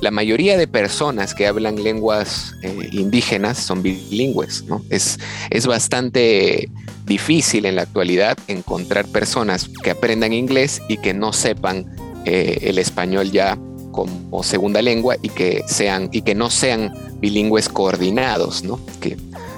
la 0.00 0.10
mayoría 0.10 0.56
de 0.56 0.66
personas 0.66 1.34
que 1.34 1.46
hablan 1.46 1.82
lenguas 1.82 2.54
eh, 2.62 2.88
indígenas 2.92 3.58
son 3.58 3.82
bilingües. 3.82 4.64
¿no? 4.64 4.84
Es, 4.90 5.18
es 5.50 5.66
bastante 5.66 6.68
difícil 7.04 7.66
en 7.66 7.76
la 7.76 7.82
actualidad 7.82 8.38
encontrar 8.46 9.06
personas 9.06 9.68
que 9.82 9.90
aprendan 9.90 10.32
inglés 10.32 10.80
y 10.88 10.98
que 10.98 11.14
no 11.14 11.32
sepan 11.32 11.86
eh, 12.24 12.58
el 12.62 12.78
español 12.78 13.30
ya 13.32 13.58
como 13.92 14.42
segunda 14.44 14.82
lengua 14.82 15.16
y 15.22 15.30
que 15.30 15.64
sean 15.66 16.08
y 16.12 16.22
que 16.22 16.34
no 16.34 16.50
sean 16.50 16.92
bilingües 17.20 17.68
coordinados, 17.68 18.62
¿no? 18.62 18.78
Que, 19.00 19.16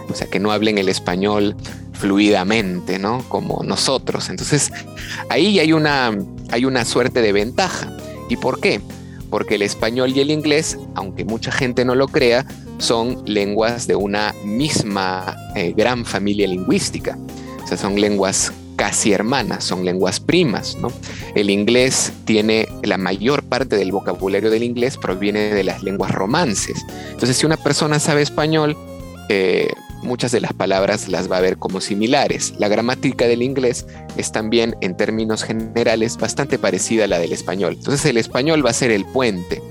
o 0.09 0.15
sea, 0.15 0.29
que 0.29 0.41
no 0.41 0.51
hablen 0.53 0.79
el 0.79 0.89
español 0.89 1.57
fluidamente, 1.93 2.99
¿no? 2.99 3.23
Como 3.29 3.63
nosotros. 3.65 4.31
Entonces, 4.31 4.73
ahí 5.29 5.59
hay 5.59 5.75
una, 5.75 6.17
hay 6.51 6.65
una 6.65 6.87
suerte 6.87 7.21
de 7.21 7.33
ventaja. 7.33 7.95
¿Y 8.31 8.37
por 8.37 8.61
qué? 8.61 8.81
Porque 9.31 9.55
el 9.55 9.63
español 9.63 10.13
y 10.15 10.21
el 10.21 10.31
inglés, 10.31 10.79
aunque 10.95 11.25
mucha 11.25 11.53
gente 11.53 11.85
no 11.85 11.95
lo 11.95 12.09
crea, 12.09 12.45
son 12.79 13.23
lenguas 13.27 13.87
de 13.87 13.97
una 13.97 14.35
misma 14.45 15.37
eh, 15.55 15.73
gran 15.77 16.05
familia 16.05 16.49
lingüística. 16.49 17.17
O 17.63 17.67
sea, 17.67 17.77
son 17.77 18.01
lenguas 18.01 18.53
casi 18.81 19.13
hermanas, 19.13 19.63
son 19.63 19.85
lenguas 19.85 20.21
primas. 20.21 20.79
El 21.35 21.51
inglés 21.51 22.13
tiene 22.25 22.67
la 22.83 22.97
mayor 22.97 23.43
parte 23.43 23.77
del 23.77 23.93
vocabulario 23.93 24.51
del 24.51 24.63
inglés 24.63 24.97
proviene 24.97 25.55
de 25.55 25.65
las 25.65 25.83
lenguas 25.83 26.11
romances. 26.13 26.83
Entonces, 27.11 27.37
si 27.37 27.45
una 27.45 27.59
persona 27.59 27.99
sabe 28.01 28.23
español, 28.23 28.79
eh, 29.29 29.69
muchas 30.03 30.33
de 30.33 30.41
las 30.41 30.53
palabras 30.53 31.09
las 31.09 31.31
va 31.31 31.39
a 31.39 31.41
ver 31.41 31.57
como 31.57 31.81
similares. 31.81 32.55
La 32.59 32.69
gramática 32.69 33.27
del 33.27 33.43
inglés 33.43 33.87
es 34.17 34.33
también, 34.33 34.77
en 34.81 34.97
términos 34.97 35.43
generales, 35.43 36.17
bastante 36.17 36.59
parecida 36.59 37.05
a 37.05 37.09
la 37.09 37.19
del 37.19 37.33
español. 37.33 37.75
Entonces, 37.79 38.05
el 38.07 38.17
español 38.17 38.65
va 38.65 38.71
a 38.71 38.75
ser 38.75 38.91
el 38.91 39.05
puente. 39.05 39.63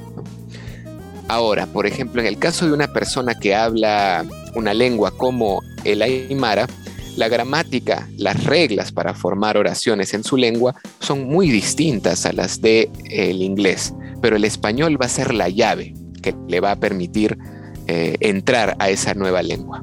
Ahora, 1.27 1.67
por 1.67 1.85
ejemplo, 1.85 2.21
en 2.21 2.27
el 2.27 2.39
caso 2.39 2.65
de 2.65 2.73
una 2.73 2.87
persona 2.87 3.35
que 3.35 3.53
habla 3.53 4.25
una 4.55 4.73
lengua 4.73 5.11
como 5.11 5.61
el 5.83 6.01
aymara, 6.01 6.67
la 7.15 7.27
gramática, 7.27 8.07
las 8.17 8.45
reglas 8.45 8.91
para 8.91 9.13
formar 9.13 9.57
oraciones 9.57 10.13
en 10.13 10.23
su 10.23 10.37
lengua 10.37 10.75
son 10.99 11.27
muy 11.27 11.49
distintas 11.49 12.25
a 12.25 12.33
las 12.33 12.61
del 12.61 12.89
el 13.05 13.41
inglés, 13.41 13.93
pero 14.21 14.37
el 14.37 14.45
español 14.45 14.99
va 14.99 15.05
a 15.05 15.09
ser 15.09 15.33
la 15.33 15.49
llave 15.49 15.93
que 16.21 16.33
le 16.47 16.59
va 16.59 16.71
a 16.71 16.75
permitir 16.77 17.37
eh, 17.87 18.15
entrar 18.21 18.75
a 18.79 18.89
esa 18.89 19.13
nueva 19.13 19.41
lengua. 19.41 19.81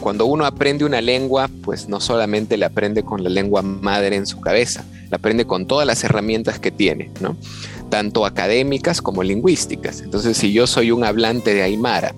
Cuando 0.00 0.24
uno 0.24 0.46
aprende 0.46 0.84
una 0.84 1.00
lengua, 1.00 1.48
pues 1.62 1.88
no 1.88 2.00
solamente 2.00 2.56
la 2.56 2.66
aprende 2.66 3.02
con 3.02 3.22
la 3.22 3.28
lengua 3.28 3.62
madre 3.62 4.16
en 4.16 4.26
su 4.26 4.40
cabeza, 4.40 4.84
la 5.10 5.18
aprende 5.18 5.46
con 5.46 5.66
todas 5.66 5.86
las 5.86 6.02
herramientas 6.04 6.58
que 6.58 6.70
tiene, 6.70 7.10
tanto 7.90 8.24
académicas 8.24 9.02
como 9.02 9.22
lingüísticas. 9.22 10.00
Entonces, 10.00 10.36
si 10.36 10.52
yo 10.52 10.66
soy 10.66 10.90
un 10.90 11.04
hablante 11.04 11.52
de 11.52 11.62
Aymara 11.62 12.14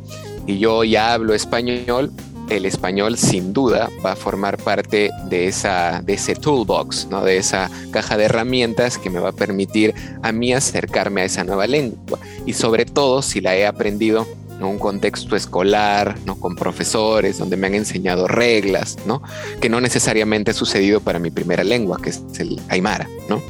y 0.47 0.59
yo 0.59 0.85
ya 0.85 1.12
hablo 1.12 1.35
español, 1.35 2.12
el 2.51 2.66
español 2.66 3.16
sin 3.16 3.53
duda 3.53 3.88
va 4.05 4.12
a 4.12 4.16
formar 4.16 4.59
parte 4.59 5.11
de, 5.29 5.49
esa, 5.49 6.03
de 6.05 6.14
ese 6.14 6.35
toolbox, 6.35 7.09
¿no? 7.11 7.25
de 7.25 7.38
esa 7.38 7.71
caja 7.90 8.16
de 8.16 8.25
herramientas 8.25 8.99
que 8.99 9.11
me 9.11 9.21
va 9.21 9.31
a 9.31 9.33
permitir 9.33 9.95
a 10.23 10.33
mí 10.33 10.53
acercarme 10.53 11.23
a 11.23 11.25
esa 11.25 11.45
nueva 11.45 11.66
lengua. 11.66 12.18
Y 12.45 12.53
sobre 12.53 12.85
todo 12.85 13.23
si 13.23 13.40
la 13.40 13.57
he 13.57 13.66
aprendido 13.66 14.27
en 14.62 14.72
un 14.75 14.79
contexto 14.79 15.37
escolar, 15.37 16.16
¿no? 16.25 16.38
con 16.38 16.57
profesores, 16.57 17.38
donde 17.38 17.57
me 17.57 17.66
han 17.66 17.75
enseñado 17.75 18.27
reglas, 18.29 18.98
¿no? 19.07 19.22
que 19.61 19.68
no 19.68 19.81
necesariamente 19.81 20.53
ha 20.53 20.55
sucedido 20.55 21.01
para 21.01 21.18
mi 21.18 21.31
primera 21.31 21.64
lengua, 21.64 21.98
que 22.03 22.11
es 22.11 22.22
el 22.38 22.61
aymara. 22.68 23.09
¿no? 23.29 23.42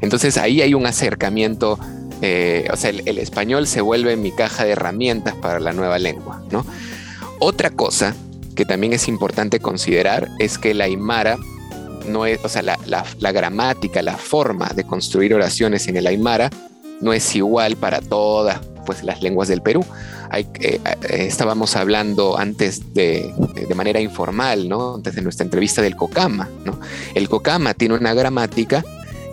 Entonces 0.00 0.36
ahí 0.36 0.62
hay 0.62 0.74
un 0.74 0.86
acercamiento 0.86 1.78
eh, 2.22 2.66
o 2.72 2.76
sea, 2.76 2.90
el, 2.90 3.02
el, 3.06 3.18
español 3.18 3.66
se 3.66 3.82
vuelve 3.82 4.16
mi 4.16 4.32
caja 4.32 4.64
de 4.64 4.70
herramientas 4.70 5.34
para 5.34 5.60
la 5.60 5.74
nueva 5.74 5.98
lengua, 5.98 6.42
¿no? 6.50 6.64
Otra 7.38 7.68
cosa 7.68 8.14
que 8.54 8.64
también 8.64 8.94
es 8.94 9.06
importante 9.06 9.60
considerar 9.60 10.28
es 10.38 10.56
que 10.56 10.72
la 10.72 10.84
aymara 10.84 11.36
no 12.08 12.24
es, 12.26 12.42
o 12.42 12.48
sea, 12.48 12.62
la, 12.62 13.32
gramática, 13.32 14.00
la 14.02 14.16
forma 14.16 14.70
de 14.74 14.84
construir 14.84 15.34
oraciones 15.34 15.88
en 15.88 15.96
el 15.96 16.06
aymara 16.06 16.50
no 17.00 17.12
es 17.12 17.36
igual 17.36 17.76
para 17.76 18.00
todas 18.00 18.60
pues, 18.86 19.02
las 19.04 19.20
lenguas 19.20 19.48
del 19.48 19.60
Perú. 19.60 19.84
Eh, 20.32 20.46
eh, 20.60 20.80
estábamos 21.10 21.76
hablando 21.76 22.38
antes 22.38 22.94
de, 22.94 23.34
de, 23.68 23.74
manera 23.74 24.00
informal, 24.00 24.68
¿no? 24.68 24.94
Antes 24.94 25.14
de 25.14 25.22
nuestra 25.22 25.44
entrevista 25.44 25.82
del 25.82 25.96
Cocama, 25.96 26.48
¿no? 26.64 26.80
El 27.14 27.28
Cocama 27.28 27.74
tiene 27.74 27.94
una 27.94 28.14
gramática 28.14 28.82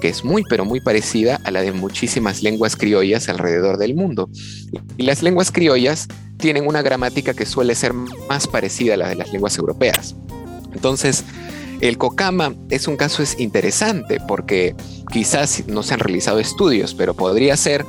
que 0.01 0.09
es 0.09 0.25
muy 0.25 0.43
pero 0.43 0.65
muy 0.65 0.81
parecida 0.81 1.39
a 1.45 1.51
la 1.51 1.61
de 1.61 1.71
muchísimas 1.71 2.43
lenguas 2.43 2.75
criollas 2.75 3.29
alrededor 3.29 3.77
del 3.77 3.95
mundo. 3.95 4.29
Y 4.97 5.03
las 5.03 5.23
lenguas 5.23 5.49
criollas 5.49 6.09
tienen 6.35 6.67
una 6.67 6.81
gramática 6.81 7.33
que 7.33 7.45
suele 7.45 7.73
ser 7.73 7.93
más 7.93 8.47
parecida 8.47 8.95
a 8.95 8.97
la 8.97 9.07
de 9.07 9.15
las 9.15 9.31
lenguas 9.31 9.57
europeas. 9.57 10.13
Entonces, 10.73 11.23
el 11.79 11.97
cocama 11.97 12.53
es 12.69 12.87
un 12.87 12.97
caso 12.97 13.23
es 13.23 13.39
interesante 13.39 14.19
porque 14.27 14.75
quizás 15.11 15.63
no 15.67 15.83
se 15.83 15.93
han 15.93 15.99
realizado 15.99 16.39
estudios, 16.39 16.93
pero 16.93 17.13
podría 17.13 17.55
ser 17.55 17.85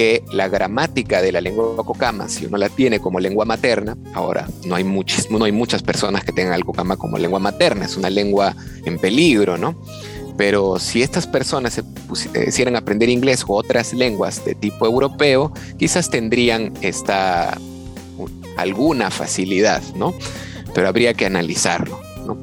que 0.00 0.24
la 0.32 0.48
gramática 0.48 1.20
de 1.20 1.30
la 1.30 1.42
lengua 1.42 1.76
cocama, 1.84 2.26
si 2.26 2.46
uno 2.46 2.56
la 2.56 2.70
tiene 2.70 3.00
como 3.00 3.20
lengua 3.20 3.44
materna, 3.44 3.98
ahora 4.14 4.48
no 4.64 4.74
hay, 4.74 4.82
no 4.82 5.44
hay 5.44 5.52
muchas 5.52 5.82
personas 5.82 6.24
que 6.24 6.32
tengan 6.32 6.54
el 6.54 6.64
cocama 6.64 6.96
como 6.96 7.18
lengua 7.18 7.38
materna, 7.38 7.84
es 7.84 7.98
una 7.98 8.08
lengua 8.08 8.56
en 8.86 8.98
peligro, 8.98 9.58
¿no? 9.58 9.78
Pero 10.38 10.78
si 10.78 11.02
estas 11.02 11.26
personas 11.26 11.74
se 11.74 11.82
pusieran 11.82 12.76
a 12.76 12.78
aprender 12.78 13.10
inglés 13.10 13.44
u 13.46 13.52
otras 13.52 13.92
lenguas 13.92 14.42
de 14.42 14.54
tipo 14.54 14.86
europeo, 14.86 15.52
quizás 15.78 16.08
tendrían 16.08 16.72
esta 16.80 17.58
alguna 18.56 19.10
facilidad, 19.10 19.82
¿no? 19.96 20.14
Pero 20.74 20.88
habría 20.88 21.12
que 21.12 21.26
analizarlo, 21.26 22.00
¿no? 22.26 22.38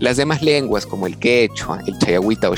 Las 0.00 0.16
demás 0.16 0.42
lenguas 0.42 0.86
como 0.86 1.06
el 1.06 1.18
quechua, 1.18 1.84
el 1.86 1.96
chayahuita 2.00 2.50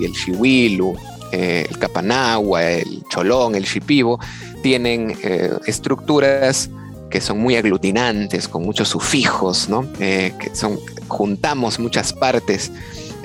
y 0.00 0.04
el 0.04 0.12
chihuilu, 0.12 0.94
eh, 1.32 1.66
el 1.68 1.78
capanagua, 1.78 2.64
el 2.64 3.02
cholón, 3.08 3.54
el 3.54 3.64
shipibo, 3.64 4.18
tienen 4.62 5.16
eh, 5.22 5.50
estructuras 5.66 6.70
que 7.10 7.20
son 7.20 7.38
muy 7.38 7.56
aglutinantes, 7.56 8.48
con 8.48 8.62
muchos 8.64 8.88
sufijos, 8.88 9.68
¿no? 9.68 9.86
Eh, 9.98 10.34
que 10.38 10.54
son, 10.54 10.78
juntamos 11.08 11.78
muchas 11.78 12.12
partes 12.12 12.70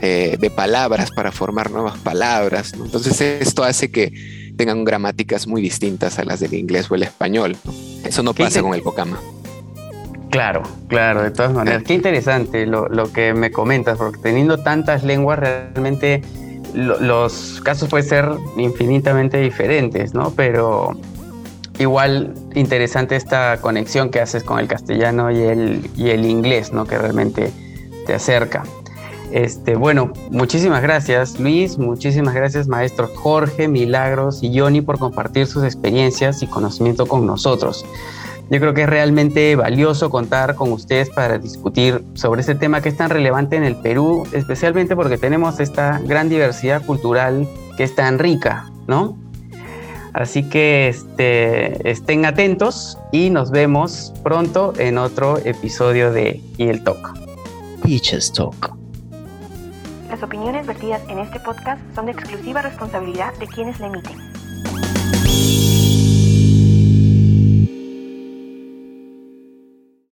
de 0.03 0.51
palabras 0.53 1.11
para 1.11 1.31
formar 1.31 1.71
nuevas 1.71 1.97
palabras. 1.97 2.73
Entonces 2.73 3.21
esto 3.21 3.63
hace 3.63 3.89
que 3.89 4.51
tengan 4.57 4.83
gramáticas 4.83 5.47
muy 5.47 5.61
distintas 5.61 6.19
a 6.19 6.25
las 6.25 6.41
del 6.41 6.55
inglés 6.55 6.91
o 6.91 6.95
el 6.95 7.03
español. 7.03 7.55
Eso 8.03 8.21
no 8.21 8.33
pasa 8.33 8.61
con 8.61 8.73
el 8.73 8.81
Pocama. 8.81 9.17
Claro, 10.33 10.63
claro, 10.87 11.21
de 11.21 11.29
todas 11.29 11.53
maneras. 11.53 11.83
Qué 11.83 11.93
interesante 11.93 12.65
lo, 12.65 13.13
que 13.13 13.35
me 13.35 13.51
comentas, 13.51 13.99
porque 13.99 14.19
teniendo 14.19 14.57
tantas 14.57 15.03
lenguas, 15.03 15.37
realmente 15.37 16.23
los 16.73 17.61
casos 17.63 17.89
pueden 17.89 18.07
ser 18.07 18.29
infinitamente 18.57 19.39
diferentes, 19.39 20.13
¿no? 20.13 20.31
Pero 20.31 20.97
igual 21.79 22.33
interesante 22.55 23.15
esta 23.15 23.57
conexión 23.61 24.09
que 24.09 24.19
haces 24.19 24.43
con 24.43 24.59
el 24.59 24.67
castellano 24.67 25.31
y 25.31 25.41
el, 25.41 25.89
y 25.95 26.09
el 26.09 26.25
inglés, 26.25 26.71
¿no? 26.73 26.85
Que 26.85 26.97
realmente 26.97 27.51
te 28.05 28.13
acerca. 28.13 28.63
Este, 29.31 29.75
bueno, 29.75 30.13
muchísimas 30.29 30.83
gracias 30.83 31.39
Luis, 31.39 31.79
muchísimas 31.79 32.35
gracias 32.35 32.67
maestros 32.67 33.09
Jorge, 33.15 33.67
Milagros 33.67 34.43
y 34.43 34.59
Johnny 34.59 34.81
por 34.81 34.99
compartir 34.99 35.47
sus 35.47 35.63
experiencias 35.63 36.43
y 36.43 36.47
conocimiento 36.47 37.07
con 37.07 37.25
nosotros. 37.25 37.83
Yo 38.53 38.59
creo 38.59 38.75
que 38.75 38.83
es 38.83 38.89
realmente 38.89 39.55
valioso 39.55 40.11
contar 40.11 40.53
con 40.53 40.71
ustedes 40.71 41.09
para 41.09 41.39
discutir 41.39 42.05
sobre 42.13 42.41
este 42.41 42.53
tema 42.53 42.81
que 42.81 42.89
es 42.89 42.95
tan 42.95 43.09
relevante 43.09 43.55
en 43.55 43.63
el 43.63 43.75
Perú, 43.75 44.27
especialmente 44.31 44.95
porque 44.95 45.17
tenemos 45.17 45.59
esta 45.59 45.97
gran 46.05 46.29
diversidad 46.29 46.85
cultural 46.85 47.47
que 47.77 47.83
es 47.83 47.95
tan 47.95 48.19
rica, 48.19 48.69
¿no? 48.85 49.17
Así 50.13 50.47
que 50.47 50.87
este, 50.87 51.89
estén 51.89 52.27
atentos 52.27 52.99
y 53.11 53.31
nos 53.31 53.49
vemos 53.49 54.13
pronto 54.21 54.73
en 54.77 54.99
otro 54.99 55.39
episodio 55.39 56.11
de 56.13 56.39
Y 56.57 56.67
el 56.67 56.83
Talk. 56.83 57.11
Teachers 57.81 58.31
Talk. 58.33 58.75
Las 60.11 60.21
opiniones 60.21 60.67
vertidas 60.67 61.01
en 61.09 61.17
este 61.17 61.39
podcast 61.39 61.81
son 61.95 62.05
de 62.05 62.11
exclusiva 62.11 62.61
responsabilidad 62.61 63.33
de 63.39 63.47
quienes 63.47 63.79
la 63.79 63.87
emiten 63.87 64.32